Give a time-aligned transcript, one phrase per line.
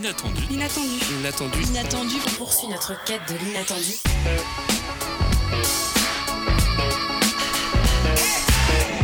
[0.00, 0.40] L'inattendu.
[0.48, 0.88] L'inattendu.
[1.14, 1.60] L'inattendu.
[1.60, 2.14] L'inattendu.
[2.26, 3.98] On poursuit notre quête de l'inattendu.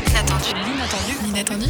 [0.09, 1.13] L'inattendu.
[1.27, 1.67] L'inattendu.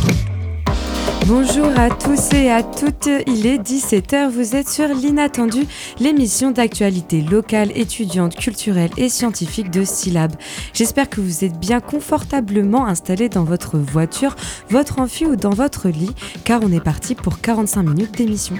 [1.26, 5.66] Bonjour à tous et à toutes, il est 17h, vous êtes sur l'Inattendu,
[5.98, 10.36] l'émission d'actualité locale, étudiante, culturelle et scientifique de Syllab.
[10.72, 14.36] J'espère que vous êtes bien confortablement installés dans votre voiture,
[14.70, 16.14] votre amphi ou dans votre lit,
[16.44, 18.54] car on est parti pour 45 minutes d'émission.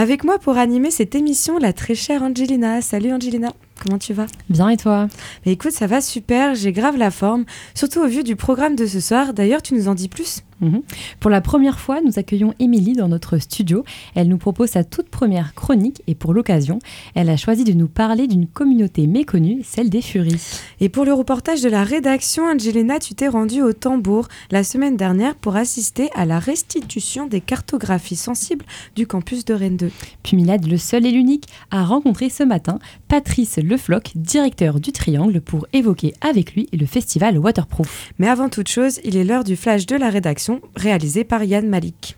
[0.00, 2.80] Avec moi pour animer cette émission, la très chère Angelina.
[2.80, 4.24] Salut Angelina, comment tu vas?
[4.48, 5.08] Bien et toi?
[5.44, 8.86] Bah écoute, ça va super, j'ai grave la forme, surtout au vu du programme de
[8.86, 9.34] ce soir.
[9.34, 10.40] D'ailleurs, tu nous en dis plus?
[10.60, 10.82] Mhm.
[11.20, 13.84] Pour la première fois, nous accueillons Émilie dans notre studio.
[14.14, 16.78] Elle nous propose sa toute première chronique et pour l'occasion,
[17.14, 20.60] elle a choisi de nous parler d'une communauté méconnue, celle des Furies.
[20.80, 24.96] Et pour le reportage de la rédaction, Angelina, tu t'es rendue au tambour la semaine
[24.96, 28.64] dernière pour assister à la restitution des cartographies sensibles
[28.96, 29.90] du campus de Rennes 2.
[30.22, 35.40] Puis Milad, le seul et l'unique, a rencontré ce matin Patrice Lefloc, directeur du Triangle,
[35.40, 38.12] pour évoquer avec lui le festival Waterproof.
[38.18, 41.68] Mais avant toute chose, il est l'heure du flash de la rédaction réalisé par Yann
[41.68, 42.16] Malik.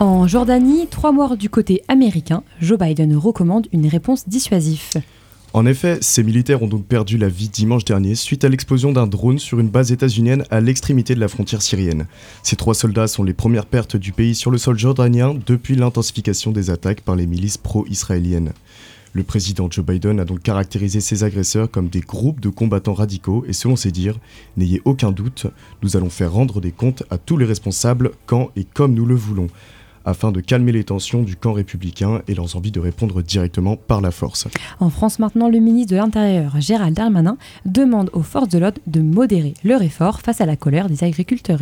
[0.00, 5.02] En Jordanie, trois morts du côté américain, Joe Biden recommande une réponse dissuasive.
[5.54, 9.06] En effet, ces militaires ont donc perdu la vie dimanche dernier suite à l'explosion d'un
[9.06, 12.06] drone sur une base états-unienne à l'extrémité de la frontière syrienne.
[12.42, 16.52] Ces trois soldats sont les premières pertes du pays sur le sol jordanien depuis l'intensification
[16.52, 18.52] des attaques par les milices pro-israéliennes.
[19.18, 23.44] Le président Joe Biden a donc caractérisé ces agresseurs comme des groupes de combattants radicaux
[23.48, 24.16] et selon ses dires,
[24.56, 25.48] n'ayez aucun doute,
[25.82, 29.16] nous allons faire rendre des comptes à tous les responsables quand et comme nous le
[29.16, 29.48] voulons,
[30.04, 34.00] afin de calmer les tensions du camp républicain et leurs envies de répondre directement par
[34.00, 34.46] la force.
[34.78, 39.00] En France maintenant, le ministre de l'Intérieur, Gérald Darmanin, demande aux forces de l'ordre de
[39.00, 41.58] modérer leur effort face à la colère des agriculteurs.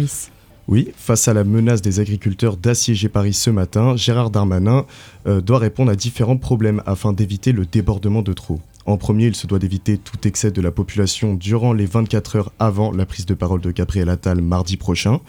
[0.68, 4.84] Oui, face à la menace des agriculteurs d'assiéger Paris ce matin, Gérard Darmanin
[5.28, 8.58] euh, doit répondre à différents problèmes afin d'éviter le débordement de trop.
[8.84, 12.52] En premier, il se doit d'éviter tout excès de la population durant les 24 heures
[12.60, 15.20] avant la prise de parole de Gabriel Attal mardi prochain,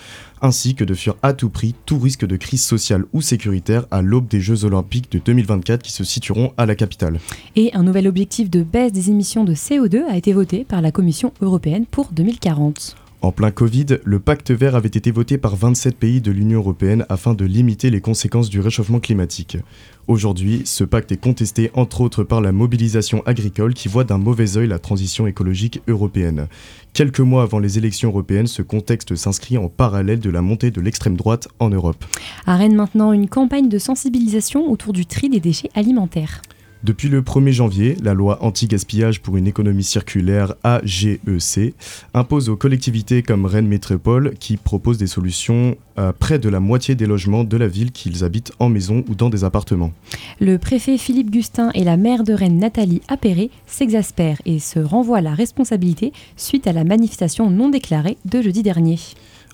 [0.42, 4.04] ainsi que de fuir à tout prix tout risque de crise sociale ou sécuritaire à
[4.04, 7.20] l'aube des Jeux Olympiques de 2024 qui se situeront à la capitale.
[7.56, 10.92] Et un nouvel objectif de baisse des émissions de CO2 a été voté par la
[10.92, 13.07] Commission européenne pour 2040.
[13.22, 17.04] En plein Covid, le pacte vert avait été voté par 27 pays de l'Union européenne
[17.10, 19.58] afin de limiter les conséquences du réchauffement climatique.
[20.08, 24.56] Aujourd'hui, ce pacte est contesté entre autres par la mobilisation agricole qui voit d'un mauvais
[24.56, 26.48] œil la transition écologique européenne.
[26.94, 30.80] Quelques mois avant les élections européennes, ce contexte s'inscrit en parallèle de la montée de
[30.80, 32.06] l'extrême droite en Europe.
[32.46, 36.44] À maintenant, une campagne de sensibilisation autour du tri des déchets alimentaires.
[36.84, 41.20] Depuis le 1er janvier, la loi anti-gaspillage pour une économie circulaire AGEC
[42.14, 46.94] impose aux collectivités comme Rennes Métropole qui proposent des solutions à près de la moitié
[46.94, 49.92] des logements de la ville qu'ils habitent en maison ou dans des appartements.
[50.40, 55.22] Le préfet Philippe Gustin et la maire de Rennes Nathalie Appéré s'exaspèrent et se renvoient
[55.22, 59.00] la responsabilité suite à la manifestation non déclarée de jeudi dernier.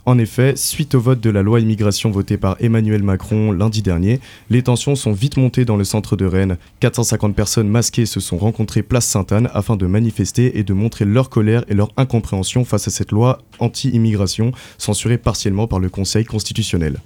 [0.06, 4.20] En effet, suite au vote de la loi immigration votée par Emmanuel Macron lundi dernier,
[4.50, 6.58] les tensions sont vite montées dans le centre de Rennes.
[6.82, 11.30] 450 personnes masquées se sont rencontrées place Sainte-Anne afin de manifester et de montrer leur
[11.30, 16.98] colère et leur incompréhension face à cette loi anti-immigration censurée partiellement par le Conseil constitutionnel.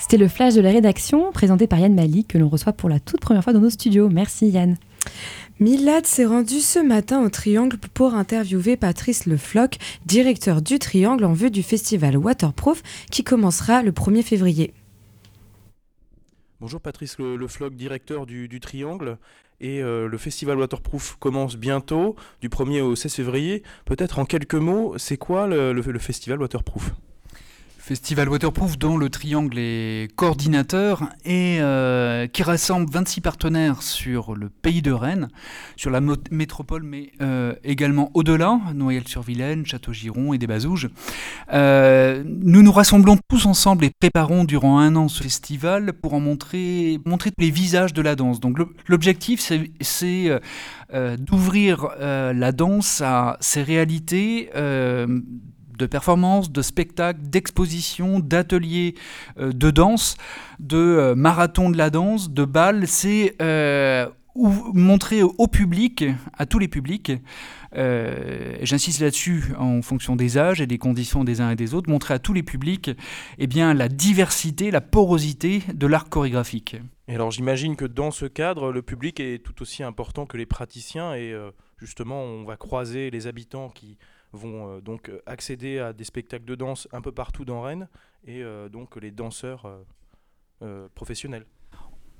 [0.00, 2.98] C'était le flash de la rédaction présenté par Yann Mali que l'on reçoit pour la
[2.98, 4.08] toute première fois dans nos studios.
[4.08, 4.76] Merci Yann.
[5.58, 11.34] Milad s'est rendu ce matin au Triangle pour interviewer Patrice Lefloc, directeur du Triangle en
[11.34, 14.72] vue du festival Waterproof qui commencera le 1er février.
[16.60, 19.18] Bonjour Patrice Le, Le Floch, directeur du, Triangle.
[19.62, 23.62] Et euh, le festival Waterproof commence bientôt, du 1er au 16 février.
[23.84, 26.92] Peut-être en quelques mots, c'est quoi le, le- le festival Waterproof?
[27.90, 34.48] Festival Waterproof dont le Triangle est coordinateur et euh, qui rassemble 26 partenaires sur le
[34.48, 35.26] pays de Rennes,
[35.74, 36.00] sur la
[36.30, 40.88] métropole, mais euh, également au-delà, Noyelles-sur-Vilaine, Château-Giron et des Bazouges.
[41.52, 46.20] Euh, nous nous rassemblons tous ensemble et préparons durant un an ce festival pour en
[46.20, 47.00] montrer,
[47.38, 48.38] les visages de la danse.
[48.38, 49.40] Donc l'objectif,
[49.80, 50.40] c'est-
[51.18, 54.48] d'ouvrir la danse à ses réalités.
[55.80, 58.94] De performances, de spectacles, d'expositions, d'ateliers
[59.38, 60.16] euh, de danse,
[60.60, 62.86] de euh, marathons de la danse, de balles.
[62.86, 64.06] C'est euh,
[64.36, 66.04] montrer au public,
[66.38, 67.12] à tous les publics,
[67.74, 72.14] j'insiste là-dessus en fonction des âges et des conditions des uns et des autres, montrer
[72.14, 72.92] à tous les publics
[73.38, 76.76] eh bien, la diversité, la porosité de l'art chorégraphique.
[77.08, 80.46] Et alors j'imagine que dans ce cadre, le public est tout aussi important que les
[80.46, 81.34] praticiens et
[81.78, 83.98] justement on va croiser les habitants qui
[84.32, 87.88] vont donc accéder à des spectacles de danse un peu partout dans Rennes
[88.24, 89.68] et donc les danseurs
[90.94, 91.46] professionnels.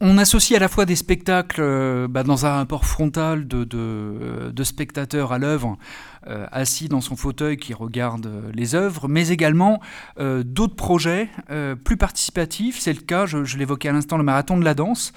[0.02, 4.64] On associe à la fois des spectacles euh, bah, dans un rapport frontal de, de,
[4.64, 5.76] spectateurs à l'œuvre,
[6.26, 9.80] euh, assis dans son fauteuil qui regarde euh, les œuvres, mais également
[10.18, 11.28] d'autres projets
[11.84, 12.78] plus participatifs.
[12.78, 15.12] C'est le cas, je, l'évoquais à l'instant, le marathon de la danse,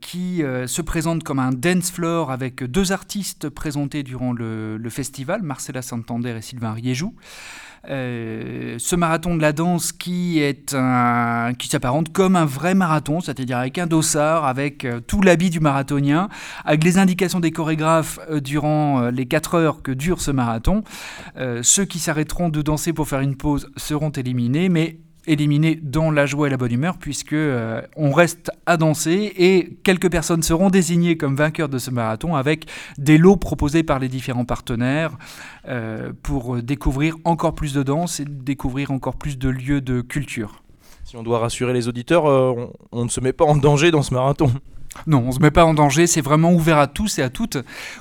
[0.00, 5.42] qui se présente comme un dance floor avec deux artistes présentés durant le, le festival,
[5.42, 7.14] Marcella Santander et Sylvain Riéjou.
[7.88, 13.20] Euh, ce marathon de la danse qui est un, qui s'apparente comme un vrai marathon,
[13.20, 16.28] c'est-à-dire avec un dossard, avec euh, tout l'habit du marathonien,
[16.64, 20.84] avec les indications des chorégraphes euh, durant les 4 heures que dure ce marathon.
[21.62, 26.26] ceux qui s'arrêteront de danser pour faire une pause seront éliminés, mais éliminé dans la
[26.26, 30.70] joie et la bonne humeur puisque euh, on reste à danser et quelques personnes seront
[30.70, 32.66] désignées comme vainqueurs de ce marathon avec
[32.98, 35.16] des lots proposés par les différents partenaires
[35.68, 40.62] euh, pour découvrir encore plus de danse et découvrir encore plus de lieux de culture.
[41.04, 44.02] Si on doit rassurer les auditeurs, euh, on ne se met pas en danger dans
[44.02, 44.50] ce marathon.
[45.06, 47.56] Non, on se met pas en danger, c'est vraiment ouvert à tous et à toutes,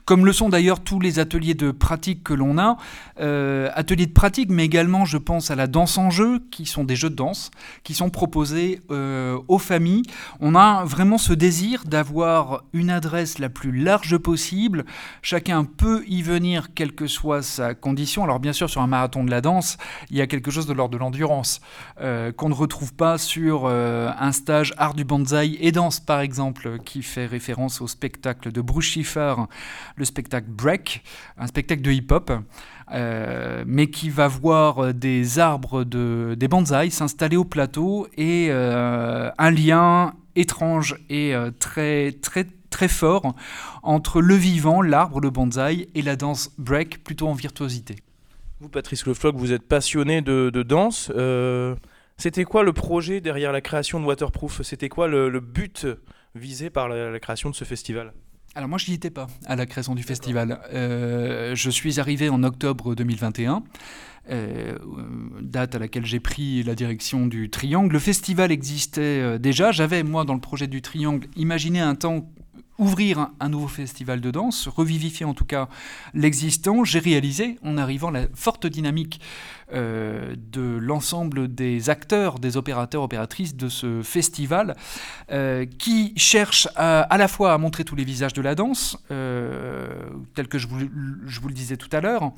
[0.06, 2.78] comme le sont d'ailleurs tous les ateliers de pratique que l'on a.
[3.20, 6.84] Euh, ateliers de pratique, mais également je pense à la danse en jeu, qui sont
[6.84, 7.50] des jeux de danse,
[7.84, 10.04] qui sont proposés euh, aux familles.
[10.42, 14.86] On a vraiment ce désir d'avoir une adresse la plus large possible.
[15.22, 18.24] Chacun peut y venir, quelle que soit sa condition.
[18.24, 19.78] Alors bien sûr, sur un marathon de la danse,
[20.10, 21.62] il y a quelque chose de l'ordre de l'endurance,
[22.02, 26.81] euh, qu'on ne retrouve pas sur un stage art du bonsaï et danse, par exemple
[26.82, 29.36] qui fait référence au spectacle de Bruce Schiffer,
[29.96, 31.04] le spectacle Break,
[31.38, 32.32] un spectacle de hip-hop,
[32.94, 39.30] euh, mais qui va voir des arbres, de, des bonsaïs s'installer au plateau et euh,
[39.38, 43.34] un lien étrange et euh, très, très, très fort
[43.82, 47.96] entre le vivant, l'arbre, le bonsaï, et la danse break, plutôt en virtuosité.
[48.60, 51.12] Vous, Patrice Lefloc, vous êtes passionné de, danse.
[52.18, 54.62] C'était quoi le projet derrière la création de Waterproof?
[54.64, 55.88] C'était quoi le but
[56.36, 58.14] visé par la, création de ce festival
[58.54, 60.60] alors moi, je n'y étais pas à la création du festival.
[60.74, 63.64] Euh, je suis arrivé en octobre 2021,
[64.30, 64.78] euh,
[65.40, 67.94] date à laquelle j'ai pris la direction du Triangle.
[67.94, 69.72] Le festival existait euh, déjà.
[69.72, 72.30] J'avais, moi, dans le projet du Triangle, imaginé un temps
[72.82, 75.70] ouvrir un, nouveau festival de danse, revivifier en tout cas
[76.14, 76.84] l'existant.
[76.84, 79.22] J'ai réalisé, en arrivant, la forte dynamique
[79.74, 84.76] euh, de l'ensemble des acteurs, des opérateurs, opératrices de ce festival,
[85.32, 89.88] euh, qui cherchent à, la fois à montrer tous les visages de la danse, euh,
[90.36, 92.32] tel que je vous, le disais tout à l'heure,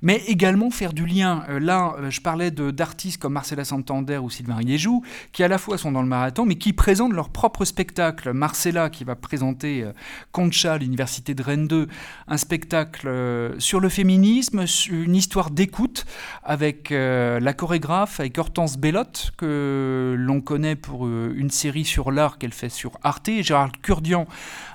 [0.00, 1.44] mais également faire du lien.
[1.60, 5.02] là, je parlais d'artistes comme Marcella Santander ou Sylvain Riéjou,
[5.32, 8.32] qui à la fois sont dans le marathon, mais qui présentent leur propre spectacle.
[8.32, 9.84] Marcella, qui va présenter
[10.30, 11.88] Concha l'Université de Rennes 2,
[12.28, 16.06] un spectacle sur le féminisme, une histoire d'écoute
[16.44, 22.10] avec euh, la chorégraphe, avec Hortense Bellotte, que l'on connaît pour euh, une série sur
[22.10, 24.26] l'art qu'elle fait sur Arte, Gérard Curdian,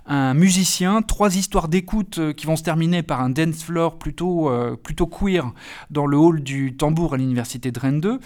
[0.05, 4.51] un musicien, trois histoires d'écoute euh, qui vont se terminer par un dance floor plutôt,
[4.83, 5.51] plutôt queer
[5.89, 8.19] dans le hall du tambour à l'université de Rennes 2.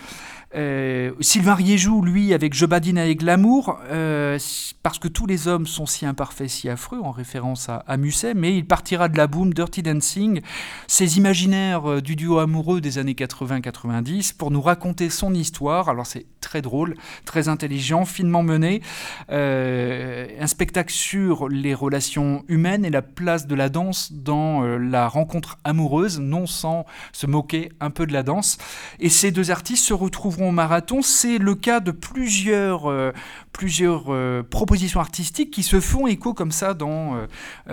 [0.56, 4.40] Euh, Sylvain Riéjou, lui, avec Je badine avec l'amour, euh,
[4.84, 8.56] parce que tous les hommes sont si imparfaits, si affreux, en référence à, Musset, mais
[8.56, 10.42] il partira de la boom Dirty Dancing,
[10.88, 15.90] ces imaginaires euh, du duo amoureux des années 80-90, pour nous raconter son histoire.
[15.90, 16.96] Alors c'est très drôle,
[17.26, 18.82] très intelligent, finement mené.
[19.30, 25.58] un spectacle sur les relations humaines et la place de la danse dans la rencontre
[25.66, 28.58] amoureuse, non sans se moquer un peu de la danse.
[29.00, 33.12] Et ces deux artistes se retrouveront marathon, c'est le cas de plusieurs, euh,
[33.52, 37.28] plusieurs euh, propositions artistiques qui se font écho comme ça dans, euh,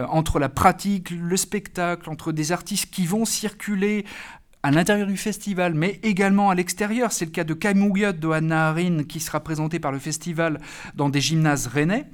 [0.08, 4.04] entre la pratique, le spectacle, entre des artistes qui vont circuler
[4.64, 7.10] à l'intérieur du festival, mais également à l'extérieur.
[7.10, 10.60] C'est le cas de Camouillotte de Anna Harin, qui sera présenté par le festival
[10.94, 12.06] dans des gymnases rennais.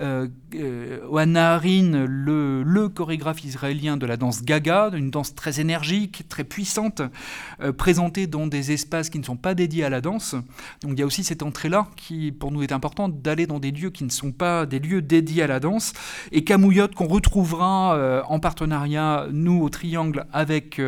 [0.00, 0.98] Euh, euh
[1.36, 7.02] Harin, le, chorégraphe israélien de la danse gaga, une danse très énergique, très puissante,
[7.60, 10.34] euh, présentée dans des espaces qui ne sont pas dédiés à la danse.
[10.82, 13.72] Donc il y a aussi cette entrée-là qui, pour nous, est importante, d'aller dans des
[13.72, 15.92] lieux qui ne sont pas des lieux dédiés à la danse.
[16.32, 20.80] Et Camouillotte, qu'on retrouvera euh, en partenariat, nous, au Triangle, avec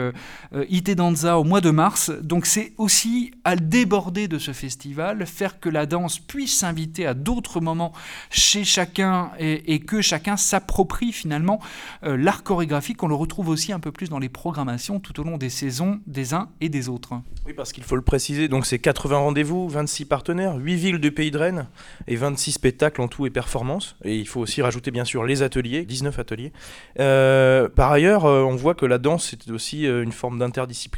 [0.52, 2.12] IT Au mois de mars.
[2.22, 7.14] Donc c'est aussi à déborder de ce festival, faire que la danse puisse s'inviter à
[7.14, 7.92] d'autres moments
[8.30, 11.60] chez chacun et, que chacun s'approprie finalement
[12.04, 13.02] euh, l'art chorégraphique.
[13.02, 15.98] On le retrouve aussi un peu plus dans les programmations tout au long des saisons
[16.06, 17.14] des uns et des autres.
[17.46, 21.10] Oui, parce qu'il faut le préciser, donc c'est 80 rendez-vous, 26 partenaires, 8 villes du
[21.10, 21.66] pays de Rennes
[22.06, 23.96] et 26 spectacles en tout et performances.
[24.04, 26.52] Et il faut aussi rajouter bien sûr les ateliers, 19 ateliers.
[27.00, 30.91] Euh, par ailleurs, euh, on voit que la danse c'est aussi une forme d'interdisciplinarité.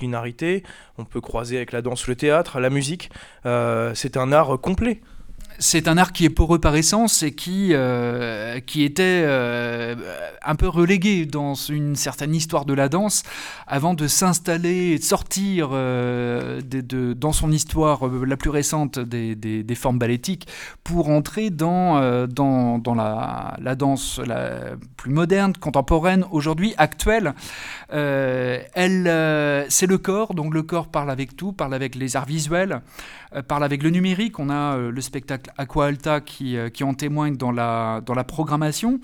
[0.98, 3.10] On peut croiser avec la danse le théâtre, la musique.
[3.44, 5.00] c'est un art complet
[5.58, 9.94] c'est un art qui est poreux par essence et qui, euh, qui était euh,
[10.42, 13.22] un peu relégué dans une certaine histoire de la danse
[13.66, 19.34] avant de s'installer et de sortir euh, de, dans son histoire la plus récente des,
[19.34, 20.46] des, formes ballétiques
[20.82, 27.34] pour entrer dans, dans, dans la, la, danse la plus moderne, contemporaine, aujourd'hui, actuelle.
[27.90, 32.80] elle, c'est le corps, donc le corps parle avec tout, parle avec les arts visuels,
[33.42, 34.38] parle avec le numérique.
[34.38, 39.00] On a le spectacle Aqua Alta qui, euh, en témoigne dans la, programmation,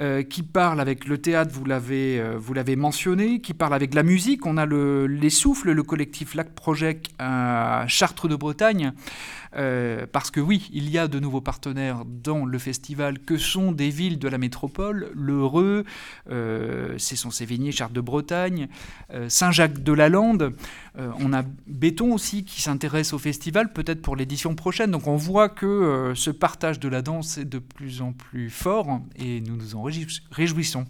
[0.00, 4.46] euh, qui parle avec le théâtre, vous l'avez, euh, mentionné, qui parle avec la musique.
[4.46, 8.92] On a le, les souffles, le collectif Lac Project à Chartres de Bretagne,
[9.56, 13.72] euh, parce que oui, il y a de nouveaux partenaires dans le festival que sont
[13.72, 15.84] des villes de la métropole, l'Heureux,
[16.30, 18.68] euh, c'est son Sévigné, Chartres de Bretagne,
[19.12, 20.54] euh, Saint-Jacques-de-la-Lande.
[20.96, 24.90] on a Béton aussi qui s'intéresse au festival, peut-être pour l'édition prochaine.
[24.90, 29.00] Donc on voit que ce partage de la danse est de plus en plus fort
[29.16, 29.82] et nous nous en
[30.30, 30.86] réjouissons.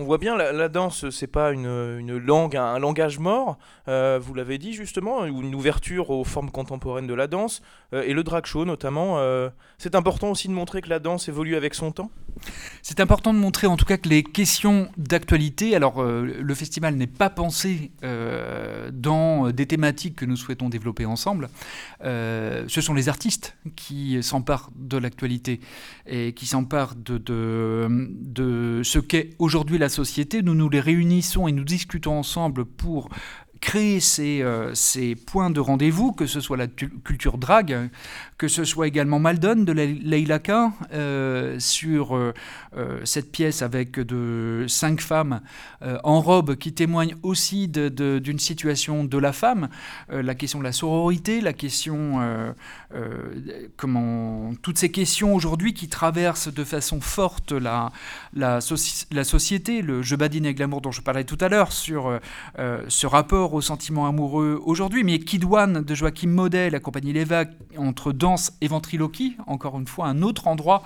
[0.00, 3.58] On voit bien, la, la danse, c'est pas une, langue, un, langage mort,
[3.88, 8.12] euh, vous l'avez dit justement, une ouverture aux formes contemporaines de la danse, euh, et
[8.12, 9.18] le drag show notamment.
[9.18, 12.12] Euh, c'est important aussi de montrer que la danse évolue avec son temps?
[12.82, 17.06] C'est important de montrer en tout cas que les questions d'actualité, alors le festival n'est
[17.06, 17.90] pas pensé
[18.92, 21.48] dans des thématiques que nous souhaitons développer ensemble,
[22.02, 25.60] ce sont les artistes qui s'emparent de l'actualité
[26.06, 31.64] et qui s'emparent de, ce qu'est aujourd'hui la société, nous nous les réunissons et nous
[31.64, 33.08] discutons ensemble pour
[33.60, 37.90] créer ces, euh, ces points de rendez-vous, que ce soit la culture drague,
[38.38, 40.38] que ce soit également Maldon de Leila
[40.92, 42.32] euh, sur euh,
[43.04, 45.40] cette pièce avec de cinq femmes
[46.04, 49.68] en robe qui témoignent aussi d'une situation de la femme,
[50.10, 52.54] la question de la sororité, la question,
[53.76, 57.90] comment, toutes ces questions aujourd'hui qui traversent de façon forte la,
[58.34, 58.60] la,
[59.10, 62.18] la société, le jeu badine et glamour dont je parlais tout à l'heure, sur
[62.56, 67.44] ce rapport aux sentiments amoureux aujourd'hui, mais Kid One de Joachim Model, la compagnie Leva,
[67.76, 70.82] entre danse et ventriloquie, encore une fois un autre endroit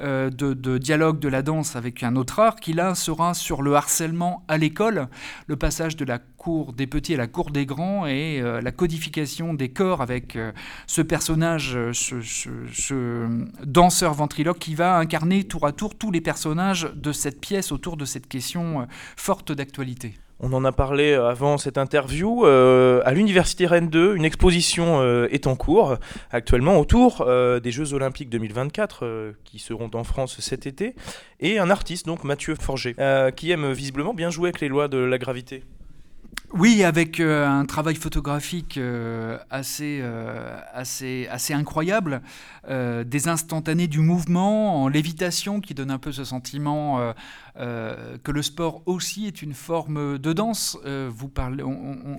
[0.00, 3.74] euh, de, dialogue de la danse avec un autre art, qui là sera sur le
[3.74, 5.08] harcèlement à l'école,
[5.46, 8.72] le passage de la cour des petits à la cour des grands et euh, la
[8.72, 10.52] codification des corps avec euh,
[10.86, 13.28] ce personnage, ce, ce,
[13.62, 17.98] danseur ventriloque qui va incarner tour à tour tous les personnages de cette pièce autour
[17.98, 18.86] de cette question
[19.16, 20.14] forte d'actualité.
[20.38, 22.44] On en a parlé euh, avant cette interview.
[22.44, 25.96] Euh, à l'Université Rennes 2, une exposition euh, est en cours
[26.30, 30.94] actuellement autour des Jeux Olympiques 2024 qui seront en France cet été.
[31.40, 32.94] Et un artiste, donc Mathieu Forger,
[33.36, 35.64] qui aime visiblement bien jouer avec les lois de la gravité.
[36.52, 38.78] Oui, avec un travail photographique
[39.50, 40.02] assez,
[40.72, 42.22] assez, assez incroyable,
[42.68, 47.14] des instantanés du mouvement en lévitation qui donne un peu ce sentiment
[47.58, 50.78] euh, que le sport aussi est une forme de danse.
[50.84, 51.10] Euh,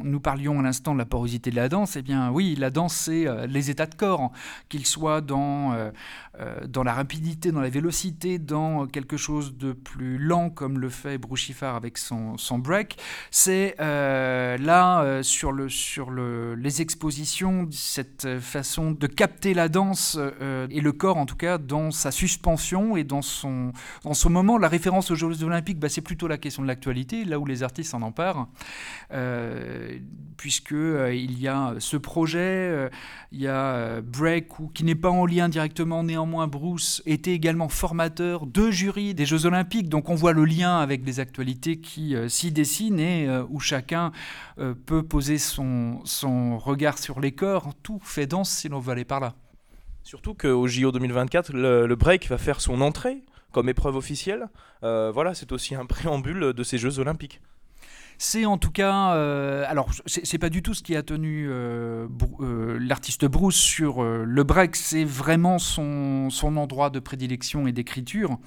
[0.03, 1.95] nous parlions à l'instant de la porosité de la danse.
[1.95, 4.31] Eh bien, oui, la danse, c'est euh, les états de corps,
[4.69, 5.91] qu'ils soient dans,
[6.67, 11.17] dans la rapidité, dans la vélocité, dans quelque chose de plus lent, comme le fait
[11.17, 12.97] Brouchifard avec son, break.
[13.31, 20.17] C'est là, sur, le, sur le, les expositions, cette façon de capter la danse
[20.69, 23.71] et le corps, en tout cas, dans sa suspension et dans son,
[24.03, 24.57] dans son moment.
[24.57, 27.63] La référence aujourd'hui Jeux Olympiques, bah, c'est plutôt la question de l'actualité, là où les
[27.63, 28.47] artistes s'en emparent,
[29.13, 29.97] euh,
[30.37, 32.89] puisque euh, y a ce projet, euh,
[33.31, 37.69] il y a Break, ou, qui n'est pas en lien directement, néanmoins Bruce était également
[37.69, 42.15] formateur de jury des Jeux Olympiques, donc on voit le lien avec les actualités qui
[42.27, 44.11] s'y dessinent et où chacun
[44.85, 49.05] peut poser son, son regard sur les corps, tout fait danse si l'on veut aller
[49.05, 49.35] par là.
[50.03, 53.23] Surtout qu'au JO 2024, le break va faire son entrée
[53.57, 54.49] comme épreuve officielle.
[54.83, 57.41] Euh, voilà, c'est aussi un préambule de ces Jeux olympiques.
[58.19, 62.07] C'est en tout cas, euh, alors c'est pas du tout ce qui a tenu euh,
[62.39, 68.37] euh, l'artiste Bruce sur le break, c'est vraiment son, son, endroit de prédilection et d'écriture.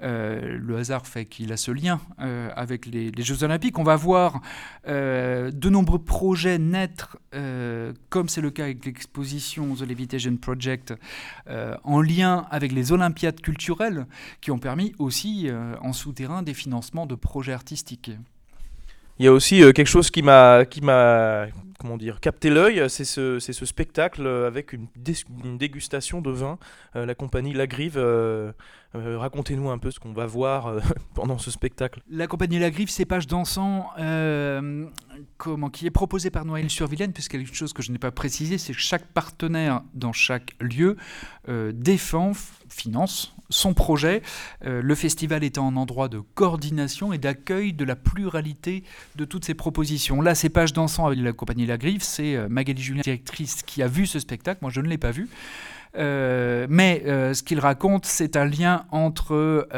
[0.00, 3.78] le hasard fait qu'il a ce lien avec les, Jeux Olympiques.
[3.78, 4.40] On va voir
[4.86, 7.18] de nombreux projets naître,
[8.10, 10.92] comme c'est le cas avec l'exposition The Levitation Project,
[11.84, 14.06] en lien avec les Olympiades culturelles,
[14.42, 15.48] qui ont permis aussi
[15.80, 18.10] en souterrain des financements de projets artistiques.
[19.18, 21.46] Il y a aussi euh, quelque chose qui m'a qui m'a
[21.78, 24.88] comment dire capté l'œil, c'est ce, ce spectacle avec une,
[25.56, 26.58] dégustation de vin.
[26.96, 27.98] Euh, la compagnie La Grive,
[28.96, 30.74] euh, racontez-nous un peu ce qu'on va voir
[31.14, 32.00] pendant ce spectacle.
[32.10, 33.90] La compagnie La Grive, Cépage dansant,
[35.36, 38.10] comment qui est proposé par Noël sur Vilaine, puisque quelque chose que je n'ai pas
[38.10, 40.96] précisé, c'est que chaque partenaire dans chaque lieu
[41.46, 42.32] défend,
[42.68, 44.22] finance son projet,
[44.64, 48.82] euh, le festival étant un endroit de coordination et d'accueil de la pluralité
[49.16, 50.20] de toutes ces propositions.
[50.20, 53.82] Là, c'est Page dansant avec la compagnie La Griffe, c'est euh, Magali Julien, directrice, qui
[53.82, 55.28] a vu ce spectacle, moi je ne l'ai pas vu.
[55.96, 59.68] Euh, mais ce qu'il raconte, c'est un lien entre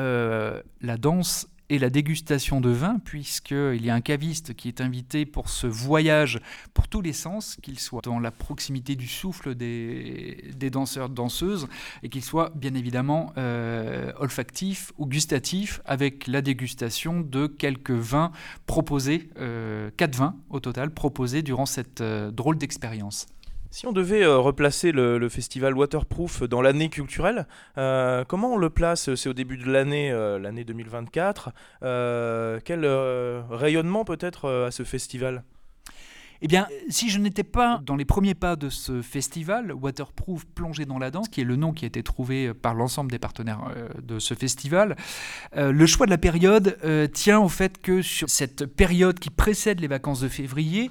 [0.81, 5.27] la danse et la dégustation de vin, puisqu'il y a un caviste qui est invité
[5.27, 6.41] pour ce voyage
[6.73, 11.69] pour tous les sens, qu'il soit dans la proximité du souffle des, des danseurs, danseuses,
[12.03, 18.33] et qu'il soit bien évidemment euh, olfactif ou gustatif, avec la dégustation de quelques vins
[18.67, 23.27] proposés, euh, quatre vins au total, proposés durant cette euh, drôle d'expérience.
[23.71, 27.47] Si on devait euh, replacer le, festival Waterproof dans l'année culturelle,
[27.77, 29.15] euh, comment on le place?
[29.15, 31.51] C'est au début de l'année, euh, l'année 2024.
[32.65, 32.87] quel
[33.51, 35.45] rayonnement peut-être à ce festival?
[36.41, 40.85] Eh bien, si je n'étais pas dans les premiers pas de ce festival, Waterproof Plongé
[40.85, 43.73] dans la danse, qui est le nom qui a été trouvé par l'ensemble des partenaires
[43.77, 44.97] euh, de ce festival,
[45.57, 49.31] euh, le choix de la période euh, tient au fait que sur cette période qui
[49.31, 50.91] précède les vacances de février,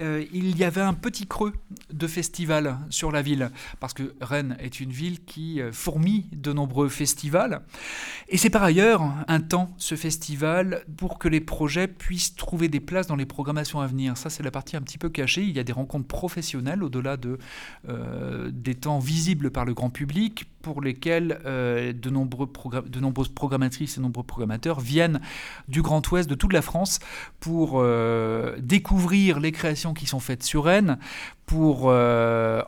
[0.00, 1.52] il y avait un petit creux
[1.92, 3.50] de festival sur la ville,
[3.80, 7.62] parce que Rennes est une ville qui fourmille de nombreux festivals.
[8.28, 12.78] Et c'est par ailleurs un temps, ce festival, pour que les projets puissent trouver des
[12.78, 14.16] places dans les programmations à venir.
[14.16, 15.42] Ça, c'est la partie un petit peu caché.
[15.42, 17.38] Il y a des rencontres professionnelles au-delà de,
[17.88, 22.50] euh, des temps visibles par le grand public pour lesquels euh, de, nombreux
[22.86, 25.20] de nombreuses programmatrices et nombreux programmateurs viennent
[25.68, 27.00] du Grand Ouest, de toute la France,
[27.38, 30.98] pour euh, découvrir les créations qui sont faites sur Rennes,
[31.46, 31.86] pour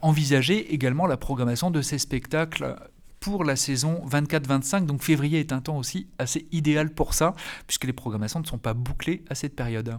[0.02, 2.76] envisager également la programmation de ces spectacles
[3.20, 4.86] pour la saison 24-25.
[4.86, 7.34] Donc février est un temps aussi assez idéal pour ça,
[7.66, 9.98] puisque les programmations ne sont pas bouclées à cette période.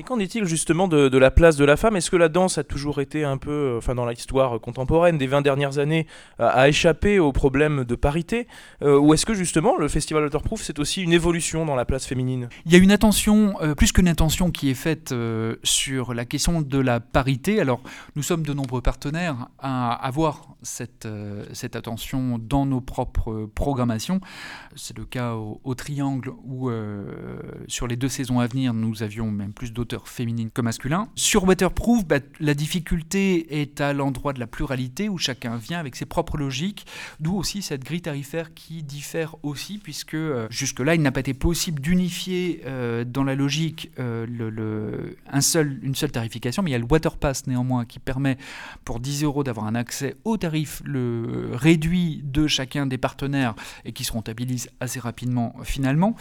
[0.00, 1.94] Et qu'en est-il justement de, la place de la femme?
[1.94, 5.26] Est-ce que la danse a toujours été un peu, euh, enfin dans l'histoire contemporaine des
[5.26, 6.06] 20 dernières années,
[6.38, 8.48] a échappé aux problèmes de parité?
[8.80, 12.06] Euh, Ou est-ce que justement le Festival Waterproof c'est aussi une évolution dans la place
[12.06, 12.48] féminine?
[12.64, 15.14] Il y a une attention, euh, plus qu'une attention qui est faite
[15.64, 17.60] sur la question de la parité.
[17.60, 17.82] Alors
[18.16, 21.06] nous sommes de nombreux partenaires à avoir cette,
[21.74, 24.22] attention dans nos propres programmations.
[24.76, 26.70] C'est le cas au, Triangle où
[27.68, 31.08] sur les deux saisons à venir nous avions même plus de d'auteurs féminines que masculins.
[31.16, 35.96] Sur Waterproof, bah, la difficulté est à l'endroit de la pluralité où chacun vient avec
[35.96, 36.86] ses propres logiques,
[37.18, 41.34] d'où aussi cette grille tarifaire qui diffère aussi, puisque euh, jusque-là, il n'a pas été
[41.34, 46.72] possible d'unifier euh, dans la logique euh, le, un seul, une seule tarification, mais il
[46.72, 48.38] y a le Waterpass néanmoins qui permet
[48.84, 53.92] pour 10 euros d'avoir un accès au tarif le réduit de chacun des partenaires et
[53.92, 56.14] qui se rentabilise assez rapidement finalement.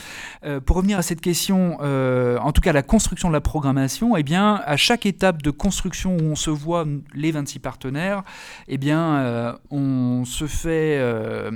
[0.66, 4.62] pour revenir à cette question, en tout cas la construction de la programmation, eh bien,
[4.64, 6.86] à chaque étape de construction où on se voit
[7.16, 8.22] les 26 partenaires,
[8.68, 11.50] eh bien, euh, on se fait, euh,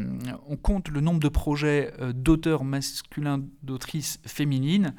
[0.63, 4.95] compte le nombre de projets euh, d'auteurs masculins, d'autrices féminines,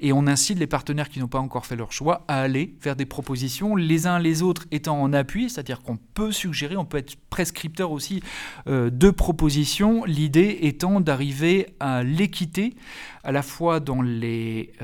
[0.00, 2.94] et on incite les partenaires qui n'ont pas encore fait leur choix à aller vers
[2.94, 6.98] des propositions, les uns les autres étant en appui, c'est-à-dire qu'on peut suggérer, on peut
[6.98, 8.22] être prescripteur aussi
[8.66, 12.74] de propositions, l'idée étant d'arriver à l'équité,
[13.22, 14.74] à la fois dans les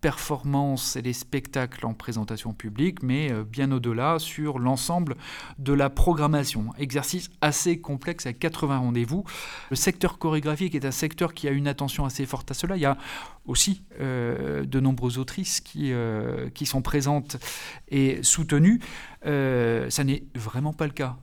[0.00, 5.16] performances et les spectacles en présentation publique, mais euh, bien au-delà sur l'ensemble
[5.58, 6.72] de la programmation.
[6.78, 9.24] Exercice assez complexe avec 80 rendez-vous.
[9.70, 12.76] Le secteur chorégraphique est un secteur qui a une attention assez forte à cela.
[12.76, 12.96] Il y a
[13.46, 17.36] aussi euh, de nombreuses autrices qui, euh, qui sont présentes
[17.88, 18.80] et soutenues.
[19.24, 21.16] ça n'est vraiment pas le cas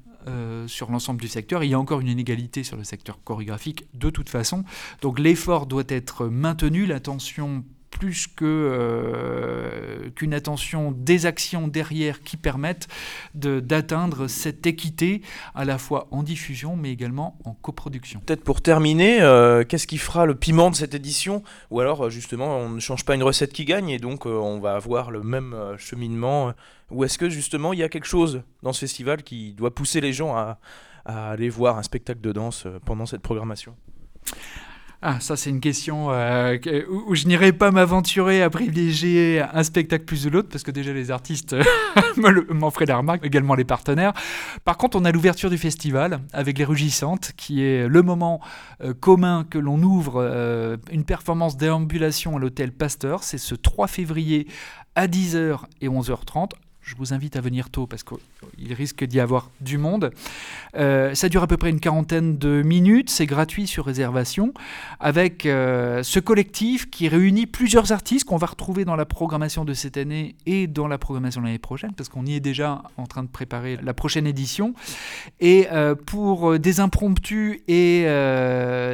[0.68, 1.64] sur l'ensemble du secteur.
[1.64, 4.66] Il y a encore une inégalité sur le secteur chorégraphique de toute façon.
[5.02, 12.22] Donc l'effort doit être maintenu, l'attention plus que, euh, avec une attention des actions derrière
[12.22, 12.88] qui permettent
[13.34, 15.22] d'atteindre cette équité
[15.56, 18.22] à la fois en diffusion mais également en coproduction.
[18.26, 21.44] Peut-être pour terminer, euh, qu'est-ce qui fera le piment de cette édition?
[21.72, 24.60] Ou alors euh, justement on ne change pas une recette qui gagne et donc on
[24.60, 26.54] va avoir le même cheminement
[26.92, 30.02] Ou est-ce que justement il y a quelque chose dans ce festival qui doit pousser
[30.02, 30.60] les gens à
[31.06, 33.76] aller voir un spectacle de danse pendant cette programmation?
[35.04, 36.58] Ah, ça c'est une question euh,
[36.90, 40.92] où, je n'irai pas m'aventurer à privilégier un spectacle plus de l'autre, parce que déjà
[40.92, 41.56] les artistes
[42.50, 44.14] m'en feraient la remarque, également les partenaires.
[44.66, 48.42] Par contre, on a l'ouverture du festival avec les Rugissantes, qui est le moment
[48.84, 53.24] euh, commun que l'on ouvre euh, une performance déambulation à l'hôtel Pasteur.
[53.24, 54.48] C'est ce 3 février
[54.96, 56.54] à 10h et 11h30
[56.88, 60.12] je vous invite à venir tôt parce qu'il risque d'y avoir du monde.
[60.76, 64.54] Euh, ça dure à peu près une quarantaine de minutes, c'est gratuit sur réservation,
[65.02, 69.74] avec euh, ce collectif qui réunit plusieurs artistes qu'on va retrouver dans la programmation de
[69.74, 73.06] cette année et dans la programmation de l'année prochaine, parce qu'on y est déjà en
[73.06, 74.74] train de préparer la prochaine édition.
[75.42, 78.04] Et euh, pour des impromptus et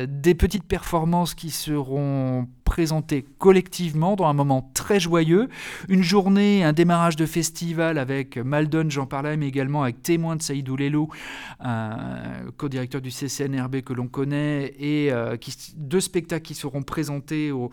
[0.07, 5.47] des petites performances qui seront présentées collectivement dans un moment très joyeux,
[5.89, 10.41] une journée, un démarrage de festival, avec Maldon, j'en parlais, mais également avec Témoin de
[10.41, 11.07] Saïdou Lelo,
[11.59, 15.37] un co-directeur du CCNRB que l'on connaît, et euh,
[15.75, 17.69] deux spectacles qui seront présentés au,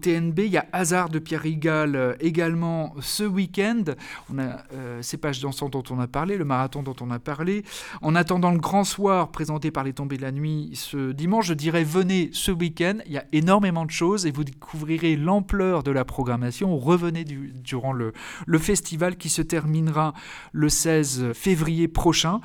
[0.00, 0.38] TNB.
[0.38, 3.84] Il y a Hasard de Pierre Rigal euh, également ce week-end.
[4.32, 7.18] On a euh, ces pages dansantes dont on a parlé, le marathon dont on a
[7.18, 7.64] parlé.
[8.00, 11.54] En attendant le grand soir présenté par les Tombées de la Nuit ce dimanche, je
[11.54, 12.98] dirais venez ce week-end.
[13.04, 16.76] Il y a énormément de choses et vous découvrirez l'ampleur de la programmation.
[16.78, 18.12] Revenez durant le,
[18.58, 20.14] festival qui se terminera
[20.52, 22.40] le 16 février prochain.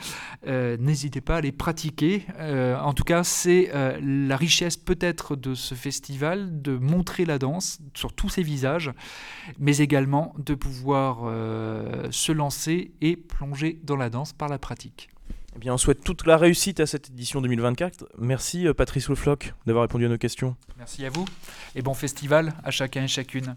[0.47, 2.25] Euh, n'hésitez pas à les pratiquer.
[2.39, 7.39] Euh, en tout cas, c'est euh, la richesse peut-être de ce festival de montrer la
[7.39, 8.91] danse sur tous ses visages,
[9.59, 11.31] mais également de pouvoir
[12.11, 15.10] se lancer et plonger dans la danse par la pratique.
[15.55, 18.05] Eh bien, on souhaite toute la réussite à cette édition 2024.
[18.17, 20.55] Merci Patrice Lefloc d'avoir répondu à nos questions.
[20.77, 21.25] Merci à vous
[21.75, 23.55] et bon festival à chacun et chacune.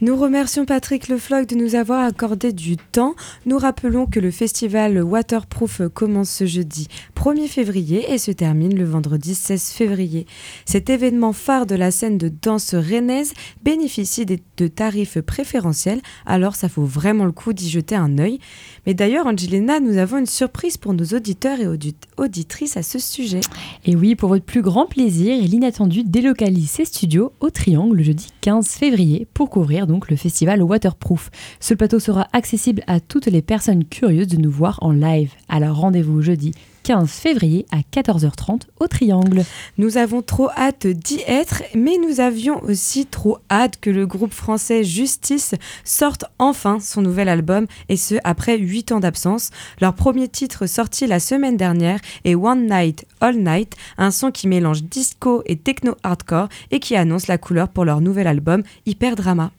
[0.00, 3.14] Nous remercions Patrick Lefloc de nous avoir accordé du temps.
[3.46, 8.84] Nous rappelons que le festival Waterproof commence ce jeudi 1er février et se termine le
[8.84, 10.26] vendredi 16 février.
[10.64, 16.66] Cet événement phare de la scène de danse rennaise bénéficie de tarifs préférentiels, alors ça
[16.66, 18.40] vaut vraiment le coup d'y jeter un œil.
[18.86, 21.68] Mais d'ailleurs, Angelina, nous avons une surprise pour nos auditeurs et
[22.16, 23.40] auditrices à ce sujet.
[23.84, 28.28] Et oui, pour votre plus grand plaisir, l'inattendu délocalise ses studios au Triangle le jeudi
[28.40, 31.30] 15 février pour couvrir donc le festival Waterproof.
[31.60, 35.32] Ce plateau sera accessible à toutes les personnes curieuses de nous voir en live.
[35.48, 36.52] Alors rendez-vous jeudi
[36.84, 39.44] 15 février à 14h30 au Triangle.
[39.78, 44.32] Nous avons trop hâte d'y être, mais nous avions aussi trop hâte que le groupe
[44.32, 49.50] français Justice sorte enfin son nouvel album, et ce après 8 ans d'absence.
[49.80, 54.46] Leur premier titre sorti la semaine dernière est One Night, All Night, un son qui
[54.46, 59.50] mélange disco et techno-hardcore et qui annonce la couleur pour leur nouvel album Hyper Drama.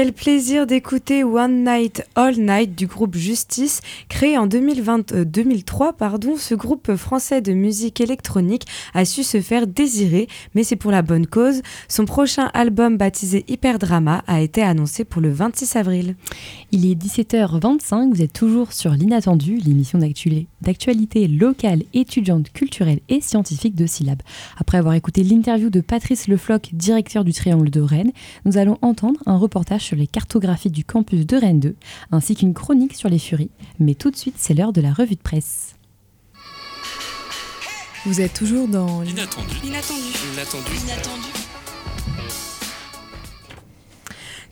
[0.00, 3.82] Quel plaisir d'écouter One Night All Night du groupe Justice,
[4.20, 5.88] créé en 2020, 2003.
[5.88, 10.76] Euh, pardon, ce groupe français de musique électronique a su se faire désirer, mais c'est
[10.76, 11.62] pour la bonne cause.
[11.88, 16.16] Son prochain album baptisé Hyperdrama a été annoncé pour le 26 avril.
[16.70, 23.74] Il est 17h25, vous êtes toujours sur l'inattendu, l'émission d'actualité locale, étudiante, culturelle et scientifique
[23.74, 24.20] de Syllab.
[24.58, 28.12] Après avoir écouté l'interview de Patrice Lefloc, directeur du Triangle de Rennes,
[28.44, 31.74] nous allons entendre un reportage sur les cartographies du campus de Rennes 2,
[32.12, 33.50] ainsi qu'une chronique sur les furies.
[33.78, 35.74] Mais tout de suite, c'est l'heure de la revue de presse.
[38.06, 39.56] Vous êtes toujours dans l'inattendu.
[39.62, 40.00] L'inattendu.
[40.34, 41.28] L'inattendu.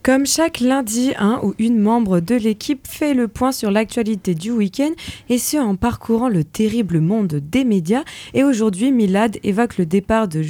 [0.03, 4.51] Comme chaque lundi, un ou une membre de l'équipe fait le point sur l'actualité du
[4.51, 4.90] week-end
[5.29, 8.05] et ce en parcourant le terrible monde des médias.
[8.33, 10.44] Et aujourd'hui, Milad évoque le départ de,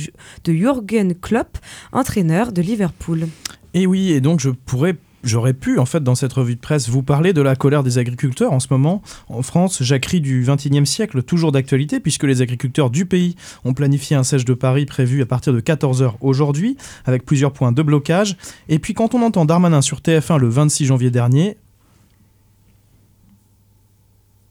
[0.44, 1.58] de Jürgen Klopp,
[1.92, 3.26] entraîneur de Liverpool.
[3.74, 6.88] Et oui, et donc je pourrais J'aurais pu, en fait, dans cette revue de presse,
[6.88, 9.02] vous parler de la colère des agriculteurs en ce moment.
[9.28, 14.14] En France, jacquerie du XXIe siècle, toujours d'actualité, puisque les agriculteurs du pays ont planifié
[14.16, 18.36] un sèche de Paris prévu à partir de 14h aujourd'hui, avec plusieurs points de blocage.
[18.68, 21.56] Et puis, quand on entend Darmanin sur TF1 le 26 janvier dernier.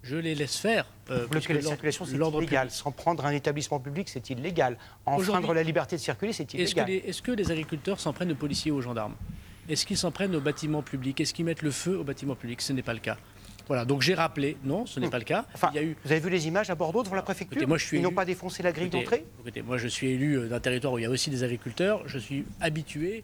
[0.03, 0.85] Je les laisse faire.
[1.09, 2.71] Euh, Bloquer la circulation, c'est illégal.
[2.71, 4.77] S'en prendre un établissement public, c'est illégal.
[5.05, 6.89] Enfreindre la liberté de circuler, c'est illégal.
[6.89, 9.15] Est-ce que, que, les agriculteurs s'en prennent aux policiers ou aux gendarmes?
[9.69, 12.61] Est-ce qu'ils s'en prennent aux bâtiments publics Est-ce qu'ils mettent le feu aux bâtiments publics
[12.61, 13.17] Ce n'est pas le cas.
[13.67, 15.45] Voilà, donc j'ai rappelé, non, ce n'est pas le cas.
[15.53, 15.97] Enfin, Il y a eu...
[16.05, 17.67] Vous avez vu les images à Bordeaux devant la préfecture?
[17.67, 19.25] Moi, je suis Ils n'ont pas défoncé la grille d'entrée?
[19.41, 22.01] Écoutez, moi je suis élu euh, d'un territoire où il y a aussi des agriculteurs,
[22.05, 23.23] je suis habitué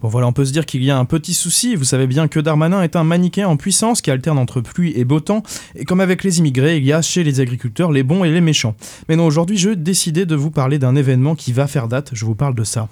[0.00, 1.76] Bon voilà, on peut se dire qu'il y a un petit souci.
[1.76, 5.04] Vous savez bien que Darmanin est un manichéen en puissance qui alterne entre pluie et
[5.04, 5.42] beau temps.
[5.76, 8.40] Et comme avec les immigrés, il y a chez les agriculteurs les bons et les
[8.40, 8.74] méchants.
[9.08, 12.10] Mais non, aujourd'hui, je décidais de vous parler d'un événement qui va faire date.
[12.12, 12.88] Je vous parle de ça.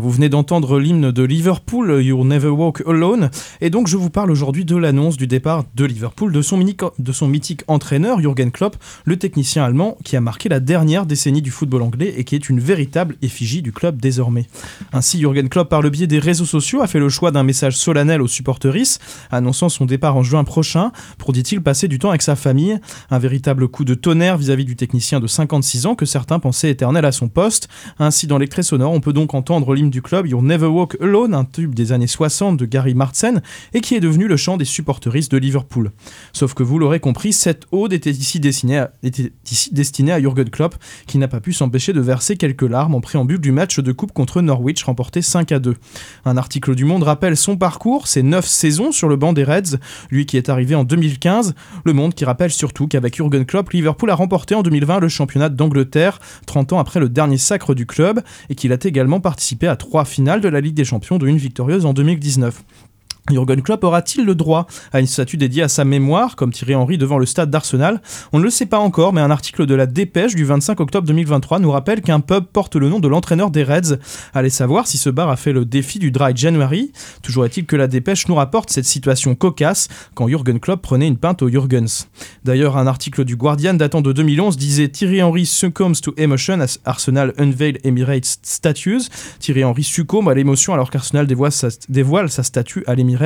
[0.00, 3.30] Vous venez d'entendre l'hymne de Liverpool, You Never Walk Alone,
[3.60, 7.62] et donc je vous parle aujourd'hui de l'annonce du départ de Liverpool de son, mythique
[7.66, 12.14] entraîneur Jürgen Klopp, le technicien allemand qui a marqué la dernière décennie du football anglais
[12.16, 14.46] et qui est une véritable effigie du club désormais.
[14.92, 17.76] Ainsi, Jürgen Klopp, par le biais des réseaux sociaux, a fait le choix d'un message
[17.76, 22.22] solennel aux supporteristes, annonçant son départ en juin prochain pour, dit-il, passer du temps avec
[22.22, 22.78] sa famille,
[23.10, 26.70] un véritable coup de tonnerre vis-à-vis -vis du technicien de 56 ans que certains pensaient
[26.70, 27.68] éternel à son poste.
[27.98, 31.44] Ainsi, dans l'extrait sonore, on peut donc entendre du club, You'll Never Walk Alone, un
[31.44, 33.42] tube des années 60 de Gary Martsen,
[33.74, 35.92] et qui est devenu le chant des supporteristes de Liverpool.
[36.32, 40.20] Sauf que vous l'aurez compris, cette ode était ici, destinée à, était ici destinée à
[40.20, 43.78] Jürgen Klopp, qui n'a pas pu s'empêcher de verser quelques larmes en préambule du match
[43.78, 45.74] de coupe contre Norwich remporté 5 à 2.
[46.24, 49.78] Un article du Monde rappelle son parcours, ses 9 saisons sur le banc des Reds,
[50.10, 51.54] lui qui est arrivé en 2015.
[51.84, 55.48] Le Monde qui rappelle surtout qu'avec Jürgen Klopp, Liverpool a remporté en 2020 le championnat
[55.48, 59.76] d'Angleterre, 30 ans après le dernier sacre du club, et qu'il a également participé à
[59.78, 62.62] trois finales de la Ligue des Champions, de une victorieuse en 2019.
[63.30, 66.98] Jurgen Klopp aura-t-il le droit à une statue dédiée à sa mémoire, comme Thierry Henry
[66.98, 68.00] devant le stade d'Arsenal?
[68.32, 71.06] On ne le sait pas encore, mais un article de la Dépêche du 25 octobre
[71.06, 73.98] 2023 nous rappelle qu'un pub porte le nom de l'entraîneur des Reds.
[74.34, 76.92] Allez savoir si ce bar a fait le défi du Dry January.
[77.22, 81.18] Toujours est-il que la Dépêche nous rapporte cette situation cocasse quand Jurgen Klopp prenait une
[81.18, 82.08] pinte au Jurgens.
[82.44, 86.78] D'ailleurs, un article du Guardian datant de 2011 disait Thierry Henry succumbs to emotion as
[86.84, 89.08] Arsenal unveil Emirates statues.
[89.38, 93.17] Thierry Henry succombe à l'émotion alors qu'Arsenal dévoile sa, dévoile sa statue à l'Emirates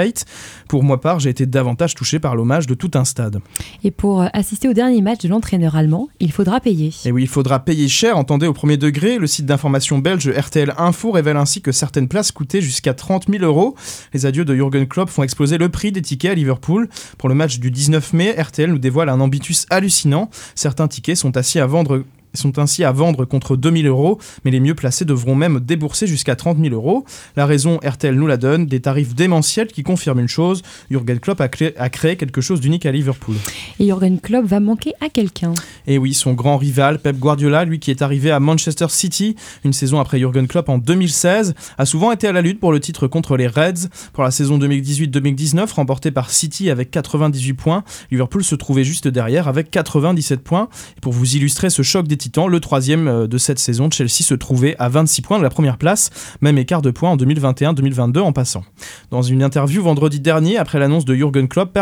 [0.69, 3.41] pour moi part, j'ai été davantage touché par l'hommage de tout un stade.
[3.85, 6.93] Et pour euh, assister au dernier match de l'entraîneur allemand, il faudra payer.
[7.05, 9.19] Et oui, il faudra payer cher, entendez au premier degré.
[9.19, 13.45] Le site d'information belge RTL Info révèle ainsi que certaines places coûtaient jusqu'à 30 000
[13.45, 13.75] euros.
[14.13, 16.89] Les adieux de Jürgen Klopp font exploser le prix des tickets à Liverpool.
[17.19, 20.31] Pour le match du 19 mai, RTL nous dévoile un ambitus hallucinant.
[20.55, 24.61] Certains tickets sont assis à vendre sont ainsi à vendre contre 2000 euros, mais les
[24.61, 27.05] mieux placés devront même débourser jusqu'à 30 000 euros.
[27.37, 31.41] La raison, RTL nous la donne, des tarifs démentiels qui confirment une chose, Jürgen Klopp
[31.41, 33.37] a, créé quelque chose d'unique à Liverpool.
[33.79, 35.55] Et Jürgen Klopp va manquer à quelqu'un.
[35.87, 39.73] Et oui, son grand rival, Pep Guardiola, lui qui est arrivé à Manchester City une
[39.73, 43.07] saison après Jürgen Klopp en 2016, a souvent été à la lutte pour le titre
[43.07, 43.89] contre les Reds.
[44.13, 49.49] Pour la saison 2018-2019, remportée par City avec 98 points, Liverpool se trouvait juste derrière
[49.49, 50.69] avec 97 points.
[50.97, 54.23] Et pour vous illustrer ce choc des titans, le troisième euh, de cette saison, Chelsea
[54.23, 58.21] se trouvait à 26 points de la première place, même écart de points en 2021-2022
[58.21, 58.65] en passant.
[59.11, 61.77] Dans une interview vendredi dernier, après l'annonce de Jürgen Klopp,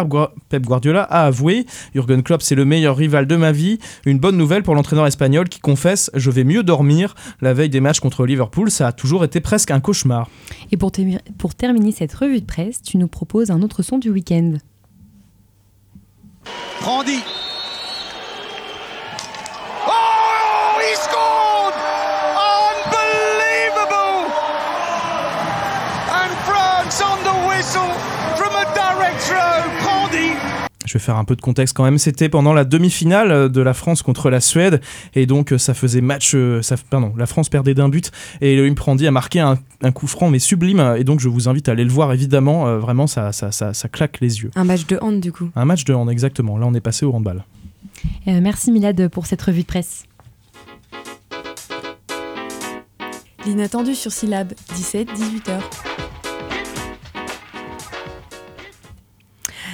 [0.49, 3.79] Pep Guardiola a avoué Jürgen Klopp, c'est le meilleur rival de ma vie.
[4.07, 7.15] Une bonne nouvelle pour l'entraîneur espagnol qui confesse Je vais mieux dormir.
[7.41, 10.29] La veille des matchs contre Liverpool, ça a toujours été presque un cauchemar.
[10.73, 10.91] Et pour,
[11.39, 14.55] pour terminer cette revue de presse, tu nous proposes un autre son du week-end.
[16.81, 17.21] Randy
[30.91, 31.99] Je vais faire un peu de contexte quand même.
[31.99, 34.81] C'était pendant la demi-finale de la France contre la Suède.
[35.15, 36.33] Et donc, ça faisait match.
[36.35, 38.11] Euh, ça, pardon, la France perdait d'un but.
[38.41, 39.57] Et Elohim Prandi a marqué un,
[39.93, 40.97] coup franc, mais sublime.
[40.99, 42.67] Et donc, je vous invite à aller le voir, évidemment.
[42.67, 44.51] Euh, vraiment, ça, ça, ça, ça, claque les yeux.
[44.57, 45.49] Un match de hand, du coup.
[45.55, 46.59] Un match de hand, exactement.
[46.59, 47.45] Là, on est passé au handball.
[48.27, 50.07] Euh, merci, Milad, pour cette revue de presse.
[53.47, 55.61] L'inattendu sur Syllab, 17-18h.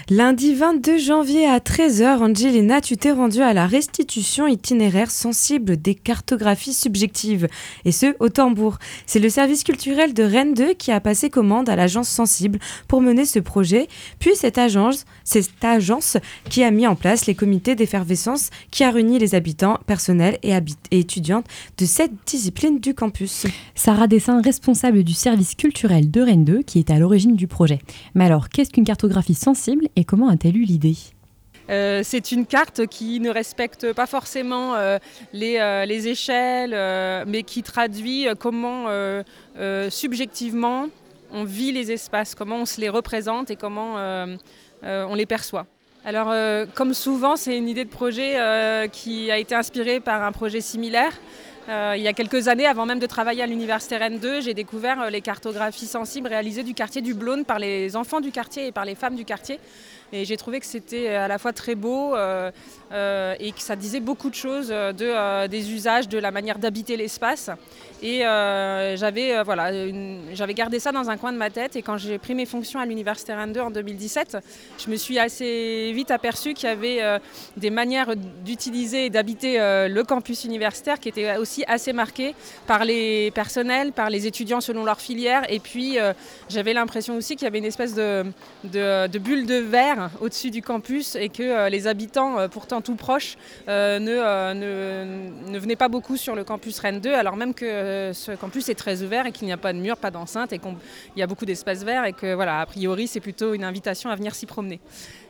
[0.09, 5.97] Lundi 22 janvier à 13h, Angelina, tu t'es rendue à la restitution itinéraire sensible des
[5.97, 7.49] cartographies subjectives,
[7.85, 8.79] et ce, au tambour.
[9.07, 13.01] C'est le service culturel de Rennes 2 qui a passé commande à l'agence sensible pour
[13.01, 13.89] mener ce projet,
[14.21, 16.17] puis cette agence, cette agence
[16.49, 20.57] qui a mis en place les comités d'effervescence qui a réuni les habitants, personnels et,
[20.91, 23.47] et étudiantes de cette discipline du campus.
[23.75, 27.81] Sarah Dessin, responsable du service culturel de Rennes 2, qui est à l'origine du projet.
[28.15, 30.97] Mais alors, qu'est-ce qu'une cartographie sensible et comment a-t-elle eu l'idée?
[31.69, 34.99] Euh, c'est une carte qui ne respecte pas forcément euh,
[35.35, 38.87] euh, les, échelles, mais qui traduit comment
[39.89, 40.87] subjectivement
[41.33, 43.97] on vit les espaces, comment on se les représente et comment
[44.83, 45.67] on les perçoit.
[46.05, 46.33] Alors,
[46.75, 48.37] comme souvent, c'est une idée de projet
[48.93, 51.13] qui a été inspirée par un projet similaire.
[51.69, 55.11] il y a quelques années, avant même de travailler à l'université Rennes 2, j'ai découvert
[55.11, 58.85] les cartographies sensibles réalisées du quartier du Blône par les enfants du quartier et par
[58.85, 59.59] les femmes du quartier.
[60.13, 62.51] Et j'ai trouvé que c'était à la fois très beau euh,
[62.93, 66.59] euh, et que ça disait beaucoup de choses de, euh, des usages, de la manière
[66.59, 67.51] d'habiter l'espace.
[68.03, 69.71] Et j'avais voilà,
[70.33, 71.77] j'avais gardé ça dans un coin de ma tête.
[71.77, 74.39] Et quand j'ai pris mes fonctions à l'Université Rennes 2 en 2017,
[74.79, 77.21] je me suis assez vite aperçu qu'il y avait
[77.57, 82.35] des manières d'utiliser et d'habiter le campus universitaire qui étaient aussi assez marquées
[82.67, 85.43] par les personnels, par les étudiants selon leur filière.
[85.51, 85.99] Et puis
[86.49, 88.25] j'avais l'impression aussi qu'il y avait une espèce de,
[89.19, 93.37] bulle de verre au-dessus du campus et que euh, les habitants, euh, pourtant tout proches,
[93.69, 97.65] euh, ne, ne, venaient pas beaucoup sur le campus Rennes 2, alors même que
[98.13, 100.59] ce campus est très ouvert et qu'il n'y a pas de mur, pas d'enceinte et
[100.59, 100.75] qu'il
[101.17, 104.17] y a beaucoup d'espaces verts et que, voilà, a priori, c'est plutôt une invitation à
[104.17, 104.81] venir s'y promener.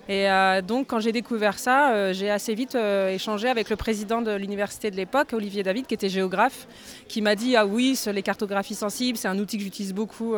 [0.08, 3.74] Et euh, donc, quand j'ai découvert ça, euh, j'ai assez vite euh, échangé avec le
[3.74, 6.68] président de l'université de l'époque, Olivier David, qui était géographe,
[7.08, 10.34] qui m'a dit Ah oui, les cartographies sensibles, c'est un outil que j'utilise beaucoup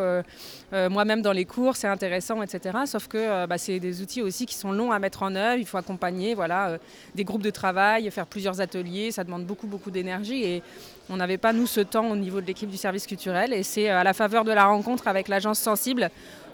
[0.72, 2.78] moi-même dans les cours, c'est intéressant, etc.
[2.86, 5.58] Sauf que bah, c'est des outils aussi qui sont longs à mettre en œuvre.
[5.58, 6.78] Il faut accompagner voilà,
[7.14, 9.10] des groupes de travail, faire plusieurs ateliers.
[9.10, 10.44] Ça demande beaucoup, beaucoup d'énergie.
[10.44, 10.62] Et
[11.10, 13.52] on n'avait pas, nous, ce temps au niveau de l'équipe du service culturel.
[13.52, 16.10] Et c'est à la faveur de la rencontre avec l'agence sensible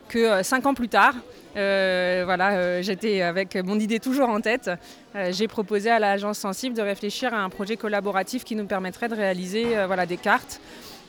[0.08, 1.14] que cinq ans plus tard,
[1.56, 4.70] euh, voilà, euh, j'étais avec mon idée toujours en tête.
[5.14, 9.08] Euh, j'ai proposé à l'agence Sensible de réfléchir à un projet collaboratif qui nous permettrait
[9.08, 10.60] de réaliser voilà, des cartes.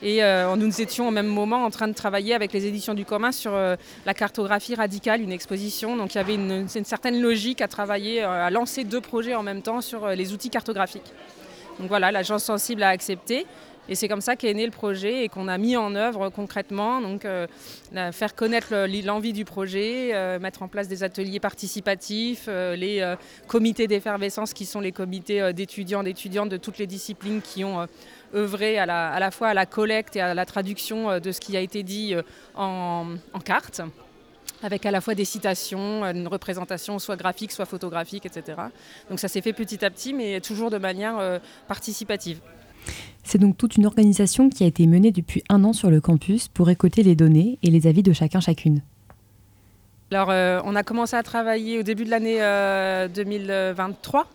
[0.02, 0.22] Et
[0.58, 3.54] nous étions au même moment en train de travailler avec les éditions du commun sur
[3.54, 5.96] la cartographie radicale, une exposition.
[5.96, 9.62] Donc il y avait une certaine logique à travailler, à lancer deux projets en même
[9.62, 11.14] temps sur les outils cartographiques.
[11.80, 13.46] Donc voilà, l'agence sensible a accepté.
[13.88, 17.02] Et c'est comme ça qu'est né le projet et qu'on a mis en œuvre concrètement,
[17.02, 17.46] donc euh,
[18.12, 18.74] faire connaître
[19.06, 23.16] l'envie du projet, euh, mettre en place des ateliers participatifs, euh, les
[23.48, 27.86] comités d'effervescence qui sont les comités d'étudiants, d'étudiantes de toutes les disciplines qui ont
[28.34, 31.60] œuvré à la, fois à la collecte et à la traduction de ce qui a
[31.60, 32.16] été dit
[32.56, 33.82] en, en carte
[34.66, 38.58] avec à la fois des citations, une représentation soit graphique, soit photographique, etc.
[39.10, 42.40] Donc ça s'est fait petit à petit, mais toujours de manière participative.
[43.24, 46.48] C'est donc toute une organisation qui a été menée depuis un an sur le campus
[46.48, 48.82] pour récolter les données et les avis de chacun chacune.
[50.12, 52.38] Alors, euh, on a commencé à travailler au début de l'année
[53.14, 54.28] 2023.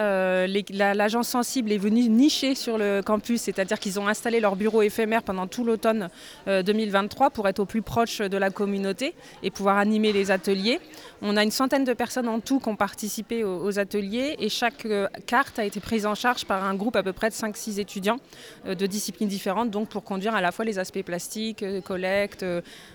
[0.00, 4.82] Euh, L'agence sensible est venue nicher sur le campus, c'est-à-dire qu'ils ont installé leur bureau
[4.82, 6.08] éphémère pendant tout l'automne
[6.46, 10.80] 2023 pour être au plus proche de la communauté et pouvoir animer les ateliers.
[11.22, 14.86] On a une centaine de personnes en tout qui ont participé aux, ateliers et chaque
[15.26, 18.18] carte a été prise en charge par un groupe à peu près de 5-6 étudiants
[18.66, 22.44] de disciplines différentes, donc pour conduire à la fois les aspects plastiques, collecte,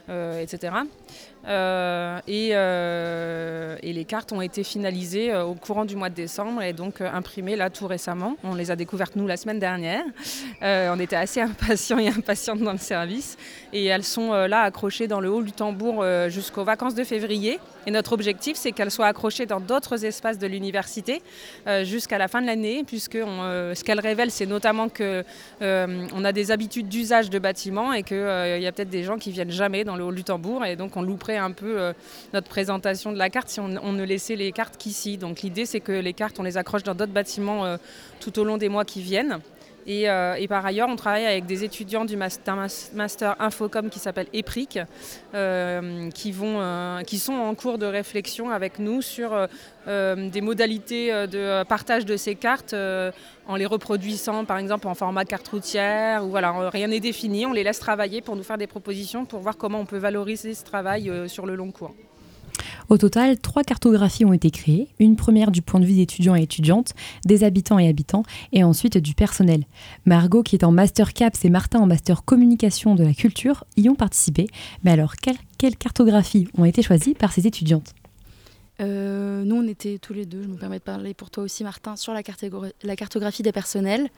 [0.09, 0.73] etc.
[1.47, 6.61] Euh, euh, et, les cartes ont été finalisées euh, au courant du mois de décembre
[6.61, 8.35] et donc imprimées là tout récemment.
[8.43, 10.03] On les a découvertes nous la semaine dernière.
[10.61, 13.37] on était assez impatients et impatientes dans le service
[13.73, 17.59] et elles sont là accrochées dans le hall du tambour jusqu'aux vacances de février.
[17.87, 21.21] Et notre objectif, c'est qu'elles soient accrochées dans d'autres espaces de l'université
[21.83, 25.23] jusqu'à la fin de l'année, puisque ce qu'elles révèlent, c'est notamment qu'on
[25.61, 29.51] a des habitudes d'usage de bâtiments et qu'il y a peut-être des gens qui viennent
[29.51, 31.93] jamais dans le hall du tambour et donc on louperait un peu euh,
[32.33, 35.17] notre présentation de la carte si on, ne laissait les cartes qu'ici.
[35.17, 37.77] Donc l'idée c'est que les cartes on les accroche dans d'autres bâtiments euh,
[38.19, 39.39] tout au long des mois qui viennent.
[39.87, 44.79] Euh, et, par ailleurs, on travaille avec des étudiants du master, Infocom qui s'appelle EPRIC,
[46.13, 49.47] qui, vont, qui sont en cours de réflexion avec nous sur
[49.85, 52.75] des modalités de partage de ces cartes
[53.47, 56.23] en les reproduisant par exemple en format carte routière.
[56.25, 59.39] Ou voilà, rien n'est défini, on les laisse travailler pour nous faire des propositions pour
[59.39, 61.93] voir comment on peut valoriser ce travail euh, sur le long cours.
[62.89, 66.43] Au total, trois cartographies ont été créées, une première du point de vue d'étudiants et
[66.43, 66.93] étudiantes,
[67.25, 69.63] des habitants et habitants, et ensuite du personnel.
[70.05, 73.89] Margot, qui est en master CAPS, et Martin en master communication de la culture, y
[73.89, 74.47] ont participé.
[74.83, 75.15] Mais alors,
[75.57, 77.93] quelles cartographies ont été choisies par ces étudiantes?
[78.81, 81.63] Euh, nous, on était tous les deux, je me permets de parler pour toi aussi,
[81.63, 82.21] Martin, sur la,
[82.83, 84.09] la cartographie des personnels.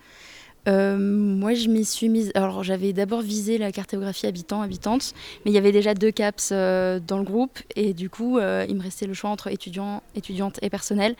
[0.68, 2.32] Euh, moi, je m'y suis mise.
[2.36, 5.13] Alors, j'avais d'abord visé la cartographie habitants-habitantes,
[5.45, 8.76] mais il y avait déjà deux CAPS euh, dans le groupe, et du coup, il
[8.76, 11.15] me restait le choix entre étudiants, étudiantes et personnels.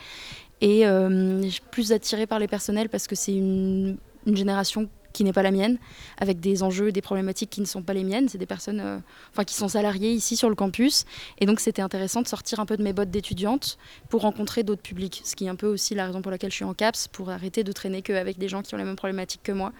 [0.62, 5.34] Et je suis plus attirée par les personnels parce que c'est une génération qui n'est
[5.34, 5.80] pas la mienne,
[6.20, 8.30] avec des enjeux, des problématiques qui ne sont pas les miennes.
[8.30, 8.99] C'est des personnes euh,
[9.32, 11.05] enfin, qui sont salariées ici sur le campus.
[11.39, 14.84] Et donc c'était intéressant de sortir un peu de mes bottes d'étudiante pour rencontrer d'autres
[14.84, 15.24] publics.
[15.26, 17.32] Ce qui est un peu aussi la raison pour laquelle je suis en CAPS, pour
[17.32, 19.74] arrêter de traîner qu'avec des gens qui ont les mêmes problématiques que moi.